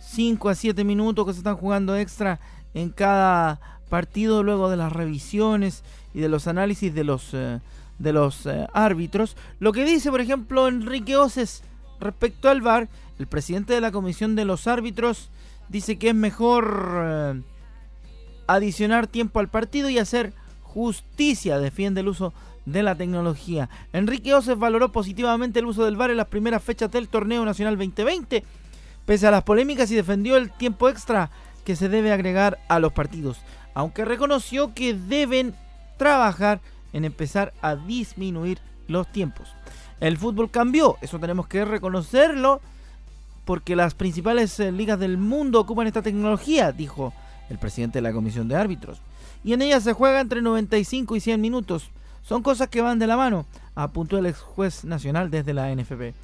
5 0.00 0.48
a 0.48 0.54
7 0.54 0.84
minutos 0.84 1.26
que 1.26 1.32
se 1.32 1.38
están 1.38 1.56
jugando 1.56 1.96
extra 1.96 2.38
en 2.74 2.90
cada 2.90 3.60
partido 3.88 4.42
luego 4.42 4.70
de 4.70 4.76
las 4.76 4.92
revisiones 4.92 5.82
y 6.14 6.20
de 6.20 6.28
los 6.28 6.46
análisis 6.46 6.94
de 6.94 7.04
los, 7.04 7.30
eh, 7.32 7.60
de 7.98 8.12
los 8.12 8.46
eh, 8.46 8.66
árbitros. 8.72 9.36
Lo 9.60 9.72
que 9.72 9.84
dice, 9.84 10.10
por 10.10 10.20
ejemplo, 10.20 10.68
Enrique 10.68 11.16
Oces 11.16 11.62
respecto 12.00 12.48
al 12.48 12.60
VAR, 12.62 12.88
el 13.18 13.26
presidente 13.26 13.72
de 13.74 13.80
la 13.80 13.90
comisión 13.90 14.36
de 14.36 14.44
los 14.44 14.66
árbitros 14.66 15.30
dice 15.68 15.98
que 15.98 16.10
es 16.10 16.14
mejor 16.14 16.90
eh, 17.02 17.42
adicionar 18.46 19.06
tiempo 19.06 19.40
al 19.40 19.48
partido 19.48 19.90
y 19.90 19.98
hacer 19.98 20.32
justicia, 20.62 21.58
defiende 21.58 22.00
el 22.00 22.08
uso 22.08 22.32
de 22.66 22.82
la 22.82 22.94
tecnología. 22.94 23.68
Enrique 23.92 24.34
Oces 24.34 24.58
valoró 24.58 24.92
positivamente 24.92 25.58
el 25.58 25.66
uso 25.66 25.84
del 25.84 25.96
VAR 25.96 26.10
en 26.10 26.18
las 26.18 26.28
primeras 26.28 26.62
fechas 26.62 26.90
del 26.90 27.08
torneo 27.08 27.44
nacional 27.44 27.76
2020, 27.76 28.44
pese 29.06 29.26
a 29.26 29.30
las 29.30 29.42
polémicas 29.42 29.90
y 29.90 29.94
defendió 29.94 30.36
el 30.36 30.50
tiempo 30.50 30.88
extra 30.88 31.30
que 31.64 31.76
se 31.76 31.88
debe 31.88 32.12
agregar 32.12 32.58
a 32.68 32.78
los 32.78 32.92
partidos, 32.92 33.38
aunque 33.78 34.04
reconoció 34.04 34.74
que 34.74 34.92
deben 34.92 35.54
trabajar 35.98 36.60
en 36.92 37.04
empezar 37.04 37.54
a 37.62 37.76
disminuir 37.76 38.58
los 38.88 39.06
tiempos. 39.06 39.50
El 40.00 40.18
fútbol 40.18 40.50
cambió, 40.50 40.96
eso 41.00 41.20
tenemos 41.20 41.46
que 41.46 41.64
reconocerlo, 41.64 42.60
porque 43.44 43.76
las 43.76 43.94
principales 43.94 44.58
eh, 44.58 44.72
ligas 44.72 44.98
del 44.98 45.16
mundo 45.16 45.60
ocupan 45.60 45.86
esta 45.86 46.02
tecnología, 46.02 46.72
dijo 46.72 47.12
el 47.50 47.58
presidente 47.58 47.98
de 47.98 48.02
la 48.02 48.12
comisión 48.12 48.48
de 48.48 48.56
árbitros. 48.56 48.98
Y 49.44 49.52
en 49.52 49.62
ella 49.62 49.80
se 49.80 49.92
juega 49.92 50.20
entre 50.20 50.42
95 50.42 51.14
y 51.14 51.20
100 51.20 51.40
minutos. 51.40 51.88
Son 52.24 52.42
cosas 52.42 52.66
que 52.66 52.80
van 52.80 52.98
de 52.98 53.06
la 53.06 53.16
mano, 53.16 53.46
apuntó 53.76 54.18
el 54.18 54.26
ex 54.26 54.40
juez 54.40 54.84
nacional 54.84 55.30
desde 55.30 55.54
la 55.54 55.72
NFP. 55.72 56.14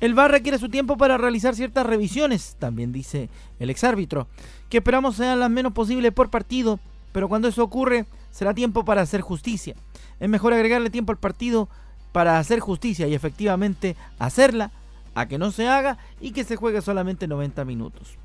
El 0.00 0.14
VAR 0.14 0.32
requiere 0.32 0.58
su 0.58 0.70
tiempo 0.70 0.96
para 0.96 1.18
realizar 1.18 1.54
ciertas 1.54 1.86
revisiones, 1.86 2.56
también 2.58 2.90
dice 2.90 3.30
el 3.60 3.70
ex 3.70 3.84
árbitro, 3.84 4.26
que 4.68 4.78
esperamos 4.78 5.14
sean 5.14 5.38
las 5.38 5.50
menos 5.50 5.72
posibles 5.72 6.12
por 6.12 6.30
partido, 6.30 6.80
pero 7.16 7.30
cuando 7.30 7.48
eso 7.48 7.64
ocurre 7.64 8.04
será 8.30 8.52
tiempo 8.52 8.84
para 8.84 9.00
hacer 9.00 9.22
justicia. 9.22 9.74
Es 10.20 10.28
mejor 10.28 10.52
agregarle 10.52 10.90
tiempo 10.90 11.12
al 11.12 11.18
partido 11.18 11.66
para 12.12 12.38
hacer 12.38 12.60
justicia 12.60 13.06
y 13.06 13.14
efectivamente 13.14 13.96
hacerla, 14.18 14.70
a 15.14 15.24
que 15.24 15.38
no 15.38 15.50
se 15.50 15.66
haga 15.66 15.96
y 16.20 16.32
que 16.32 16.44
se 16.44 16.56
juegue 16.56 16.82
solamente 16.82 17.26
90 17.26 17.64
minutos. 17.64 18.18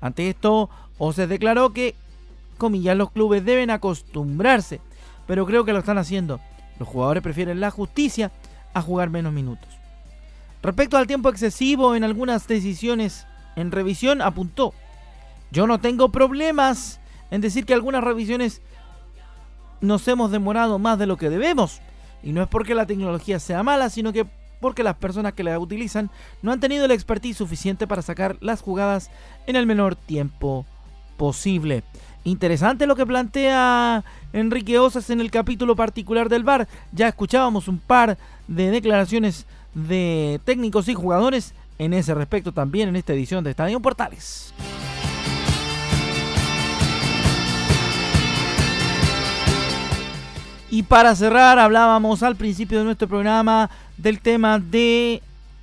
Ante 0.00 0.30
esto, 0.30 0.70
Oces 0.96 1.28
declaró 1.28 1.74
que, 1.74 1.94
comillas, 2.56 2.96
los 2.96 3.10
clubes 3.10 3.44
deben 3.44 3.68
acostumbrarse, 3.68 4.80
pero 5.26 5.44
creo 5.44 5.66
que 5.66 5.74
lo 5.74 5.80
están 5.80 5.98
haciendo. 5.98 6.40
Los 6.78 6.88
jugadores 6.88 7.22
prefieren 7.22 7.60
la 7.60 7.70
justicia 7.70 8.32
a 8.72 8.80
jugar 8.80 9.10
menos 9.10 9.34
minutos. 9.34 9.68
Respecto 10.62 10.96
al 10.96 11.06
tiempo 11.06 11.28
excesivo 11.28 11.94
en 11.94 12.04
algunas 12.04 12.48
decisiones 12.48 13.26
en 13.54 13.70
revisión, 13.70 14.22
apuntó, 14.22 14.72
yo 15.50 15.66
no 15.66 15.78
tengo 15.78 16.08
problemas 16.08 16.99
en 17.30 17.40
decir 17.40 17.66
que 17.66 17.74
algunas 17.74 18.04
revisiones 18.04 18.62
nos 19.80 20.06
hemos 20.08 20.30
demorado 20.30 20.78
más 20.78 20.98
de 20.98 21.06
lo 21.06 21.16
que 21.16 21.30
debemos. 21.30 21.80
Y 22.22 22.32
no 22.32 22.42
es 22.42 22.48
porque 22.48 22.74
la 22.74 22.86
tecnología 22.86 23.38
sea 23.38 23.62
mala, 23.62 23.88
sino 23.90 24.12
que 24.12 24.26
porque 24.60 24.82
las 24.82 24.96
personas 24.96 25.32
que 25.32 25.42
la 25.42 25.58
utilizan 25.58 26.10
no 26.42 26.52
han 26.52 26.60
tenido 26.60 26.84
el 26.84 26.90
expertise 26.90 27.38
suficiente 27.38 27.86
para 27.86 28.02
sacar 28.02 28.36
las 28.40 28.60
jugadas 28.60 29.10
en 29.46 29.56
el 29.56 29.66
menor 29.66 29.96
tiempo 29.96 30.66
posible. 31.16 31.82
Interesante 32.24 32.86
lo 32.86 32.94
que 32.96 33.06
plantea 33.06 34.04
Enrique 34.34 34.78
Osas 34.78 35.08
en 35.08 35.22
el 35.22 35.30
capítulo 35.30 35.74
particular 35.74 36.28
del 36.28 36.44
VAR. 36.44 36.68
Ya 36.92 37.08
escuchábamos 37.08 37.68
un 37.68 37.78
par 37.78 38.18
de 38.46 38.70
declaraciones 38.70 39.46
de 39.74 40.40
técnicos 40.44 40.88
y 40.88 40.94
jugadores 40.94 41.54
en 41.78 41.94
ese 41.94 42.12
respecto 42.12 42.52
también 42.52 42.90
en 42.90 42.96
esta 42.96 43.14
edición 43.14 43.42
de 43.42 43.50
Estadio 43.50 43.80
Portales. 43.80 44.52
Y 50.72 50.84
para 50.84 51.16
cerrar, 51.16 51.58
hablábamos 51.58 52.22
al 52.22 52.36
principio 52.36 52.78
de 52.78 52.84
nuestro 52.84 53.08
programa 53.08 53.68
del 53.96 54.20
tema 54.20 54.60
de 54.60 55.20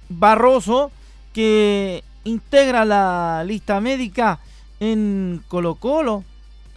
Barroso, 0.10 0.92
que 1.34 2.04
integra 2.26 2.84
la 2.84 3.42
lista 3.46 3.80
médica 3.80 4.40
en 4.82 5.42
Colo 5.48 5.76
Colo. 5.76 6.26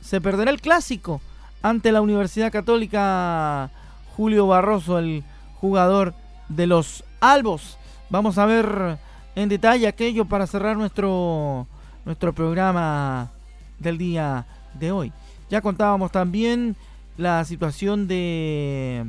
Se 0.00 0.20
perderá 0.20 0.52
el 0.52 0.60
clásico 0.60 1.20
ante 1.60 1.90
la 1.90 2.02
Universidad 2.02 2.52
Católica 2.52 3.68
Julio 4.16 4.46
Barroso, 4.46 5.00
el 5.00 5.24
jugador 5.60 6.14
de 6.48 6.68
los 6.68 7.02
Albos. 7.20 7.78
Vamos 8.10 8.38
a 8.38 8.46
ver 8.46 8.98
en 9.34 9.48
detalle 9.48 9.88
aquello 9.88 10.24
para 10.24 10.46
cerrar 10.46 10.76
nuestro, 10.76 11.66
nuestro 12.04 12.32
programa 12.32 13.32
del 13.80 13.98
día 13.98 14.46
de 14.74 14.92
hoy. 14.92 15.12
Ya 15.50 15.60
contábamos 15.60 16.12
también 16.12 16.76
la 17.16 17.44
situación 17.44 18.06
de 18.06 19.06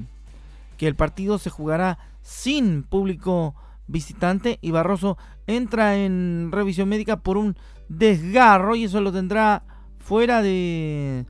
que 0.78 0.88
el 0.88 0.96
partido 0.96 1.38
se 1.38 1.50
jugará 1.50 2.00
sin 2.22 2.84
público 2.84 3.56
visitante 3.88 4.58
y 4.62 4.72
Barroso 4.72 5.18
entra 5.48 5.98
en 5.98 6.50
revisión 6.52 6.90
médica 6.90 7.18
por 7.18 7.38
un 7.38 7.56
desgarro 7.90 8.76
y 8.76 8.86
eso 8.86 9.02
lo 9.02 9.12
tendrá 9.12 9.64
fuera 10.00 10.42
de 10.42 11.26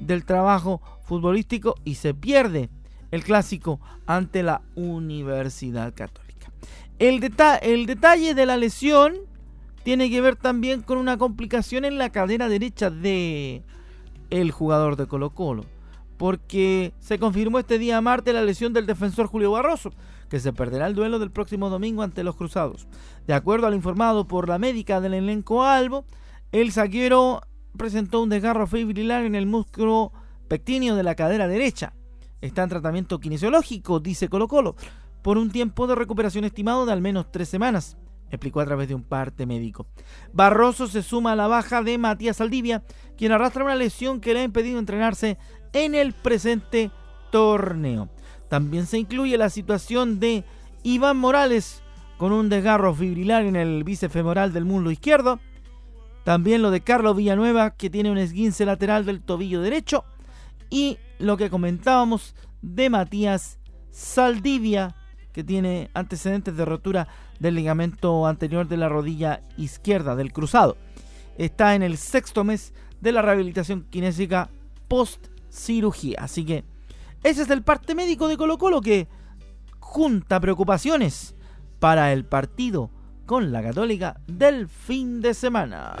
del 0.00 0.24
trabajo 0.24 0.80
futbolístico 1.02 1.74
y 1.84 1.96
se 1.96 2.14
pierde 2.14 2.70
el 3.10 3.24
clásico 3.24 3.80
ante 4.06 4.42
la 4.42 4.62
Universidad 4.74 5.92
Católica. 5.94 6.52
El, 6.98 7.20
deta 7.20 7.56
el 7.56 7.86
detalle 7.86 8.34
de 8.34 8.46
la 8.46 8.56
lesión 8.56 9.14
tiene 9.82 10.10
que 10.10 10.20
ver 10.20 10.36
también 10.36 10.82
con 10.82 10.98
una 10.98 11.16
complicación 11.16 11.84
en 11.84 11.98
la 11.98 12.10
cadera 12.10 12.48
derecha 12.48 12.90
de 12.90 13.62
el 14.30 14.50
jugador 14.50 14.96
de 14.96 15.06
Colo 15.06 15.30
Colo 15.30 15.64
porque 16.18 16.92
se 16.98 17.18
confirmó 17.18 17.60
este 17.60 17.78
día 17.78 18.00
martes 18.00 18.34
la 18.34 18.42
lesión 18.42 18.72
del 18.72 18.86
defensor 18.86 19.28
Julio 19.28 19.52
Barroso, 19.52 19.92
que 20.28 20.40
se 20.40 20.52
perderá 20.52 20.88
el 20.88 20.94
duelo 20.94 21.18
del 21.18 21.30
próximo 21.30 21.70
domingo 21.70 22.02
ante 22.02 22.24
los 22.24 22.34
Cruzados. 22.34 22.86
De 23.26 23.34
acuerdo 23.34 23.66
al 23.66 23.74
informado 23.74 24.26
por 24.26 24.48
la 24.48 24.58
médica 24.58 25.00
del 25.00 25.14
elenco 25.14 25.64
Albo, 25.64 26.04
el 26.50 26.72
zaguero 26.72 27.40
presentó 27.76 28.20
un 28.20 28.28
desgarro 28.28 28.66
fibrilar 28.66 29.24
en 29.24 29.36
el 29.36 29.46
músculo 29.46 30.12
pectíneo 30.48 30.96
de 30.96 31.04
la 31.04 31.14
cadera 31.14 31.46
derecha. 31.46 31.94
Está 32.40 32.64
en 32.64 32.68
tratamiento 32.68 33.20
kinesiológico, 33.20 34.00
dice 34.00 34.28
Colo 34.28 34.48
Colo, 34.48 34.74
por 35.22 35.38
un 35.38 35.50
tiempo 35.50 35.86
de 35.86 35.94
recuperación 35.94 36.44
estimado 36.44 36.84
de 36.84 36.92
al 36.92 37.00
menos 37.00 37.30
tres 37.30 37.48
semanas 37.48 37.96
explicó 38.30 38.60
a 38.60 38.66
través 38.66 38.88
de 38.88 38.94
un 38.94 39.02
parte 39.02 39.46
médico. 39.46 39.86
Barroso 40.32 40.86
se 40.86 41.02
suma 41.02 41.32
a 41.32 41.36
la 41.36 41.46
baja 41.46 41.82
de 41.82 41.98
Matías 41.98 42.36
Saldivia, 42.36 42.82
quien 43.16 43.32
arrastra 43.32 43.64
una 43.64 43.74
lesión 43.74 44.20
que 44.20 44.34
le 44.34 44.40
ha 44.40 44.44
impedido 44.44 44.78
entrenarse 44.78 45.38
en 45.72 45.94
el 45.94 46.12
presente 46.12 46.90
torneo. 47.30 48.08
También 48.48 48.86
se 48.86 48.98
incluye 48.98 49.36
la 49.36 49.50
situación 49.50 50.20
de 50.20 50.44
Iván 50.82 51.16
Morales 51.16 51.82
con 52.16 52.32
un 52.32 52.48
desgarro 52.48 52.94
fibrilar 52.94 53.44
en 53.44 53.56
el 53.56 53.84
bíceps 53.84 54.14
del 54.52 54.64
muslo 54.64 54.90
izquierdo. 54.90 55.40
También 56.24 56.62
lo 56.62 56.70
de 56.70 56.80
Carlos 56.80 57.16
Villanueva 57.16 57.70
que 57.70 57.90
tiene 57.90 58.10
un 58.10 58.18
esguince 58.18 58.64
lateral 58.64 59.04
del 59.04 59.22
tobillo 59.22 59.62
derecho. 59.62 60.04
Y 60.70 60.98
lo 61.18 61.36
que 61.36 61.50
comentábamos 61.50 62.34
de 62.60 62.90
Matías 62.90 63.58
Saldivia 63.90 64.94
que 65.32 65.44
tiene 65.44 65.90
antecedentes 65.94 66.56
de 66.56 66.64
rotura 66.64 67.08
del 67.38 67.54
ligamento 67.54 68.26
anterior 68.26 68.66
de 68.66 68.76
la 68.76 68.88
rodilla 68.88 69.42
izquierda 69.56 70.16
del 70.16 70.32
cruzado. 70.32 70.76
Está 71.36 71.74
en 71.76 71.82
el 71.82 71.96
sexto 71.96 72.42
mes 72.42 72.74
de 73.00 73.12
la 73.12 73.22
rehabilitación 73.22 73.86
kinésica 73.88 74.50
post 74.88 75.28
cirugía. 75.50 76.18
Así 76.20 76.44
que 76.44 76.64
ese 77.22 77.42
es 77.42 77.50
el 77.50 77.62
parte 77.62 77.94
médico 77.94 78.28
de 78.28 78.36
Colo 78.36 78.58
Colo 78.58 78.80
que 78.80 79.08
junta 79.80 80.40
preocupaciones 80.40 81.34
para 81.78 82.12
el 82.12 82.24
partido 82.24 82.90
con 83.26 83.52
la 83.52 83.62
Católica 83.62 84.20
del 84.26 84.68
fin 84.68 85.20
de 85.20 85.34
semana. 85.34 85.96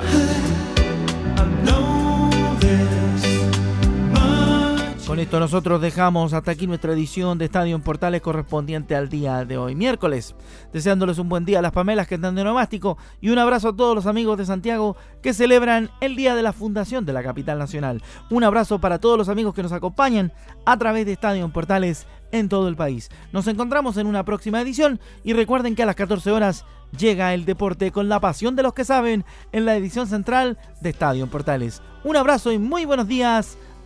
Con 5.08 5.20
esto 5.20 5.40
nosotros 5.40 5.80
dejamos 5.80 6.34
hasta 6.34 6.50
aquí 6.50 6.66
nuestra 6.66 6.92
edición 6.92 7.38
de 7.38 7.46
Estadio 7.46 7.74
en 7.74 7.80
Portales 7.80 8.20
correspondiente 8.20 8.94
al 8.94 9.08
día 9.08 9.46
de 9.46 9.56
hoy, 9.56 9.74
miércoles. 9.74 10.34
Deseándoles 10.70 11.18
un 11.18 11.30
buen 11.30 11.46
día 11.46 11.60
a 11.60 11.62
las 11.62 11.72
Pamelas 11.72 12.06
que 12.06 12.16
están 12.16 12.34
de 12.34 12.44
nomástico 12.44 12.98
y 13.18 13.30
un 13.30 13.38
abrazo 13.38 13.70
a 13.70 13.74
todos 13.74 13.94
los 13.94 14.04
amigos 14.04 14.36
de 14.36 14.44
Santiago 14.44 14.98
que 15.22 15.32
celebran 15.32 15.88
el 16.02 16.14
Día 16.14 16.34
de 16.34 16.42
la 16.42 16.52
Fundación 16.52 17.06
de 17.06 17.14
la 17.14 17.22
Capital 17.22 17.58
Nacional. 17.58 18.02
Un 18.28 18.44
abrazo 18.44 18.80
para 18.82 18.98
todos 18.98 19.16
los 19.16 19.30
amigos 19.30 19.54
que 19.54 19.62
nos 19.62 19.72
acompañan 19.72 20.30
a 20.66 20.76
través 20.76 21.06
de 21.06 21.12
Estadio 21.12 21.42
en 21.42 21.52
Portales 21.52 22.06
en 22.30 22.50
todo 22.50 22.68
el 22.68 22.76
país. 22.76 23.08
Nos 23.32 23.46
encontramos 23.46 23.96
en 23.96 24.08
una 24.08 24.26
próxima 24.26 24.60
edición 24.60 25.00
y 25.24 25.32
recuerden 25.32 25.74
que 25.74 25.84
a 25.84 25.86
las 25.86 25.96
14 25.96 26.32
horas 26.32 26.66
llega 26.98 27.32
el 27.32 27.46
deporte 27.46 27.92
con 27.92 28.10
la 28.10 28.20
pasión 28.20 28.56
de 28.56 28.62
los 28.62 28.74
que 28.74 28.84
saben 28.84 29.24
en 29.52 29.64
la 29.64 29.74
edición 29.74 30.06
central 30.06 30.58
de 30.82 30.90
Estadio 30.90 31.24
en 31.24 31.30
Portales. 31.30 31.80
Un 32.04 32.16
abrazo 32.16 32.52
y 32.52 32.58
muy 32.58 32.84
buenos 32.84 33.08
días 33.08 33.56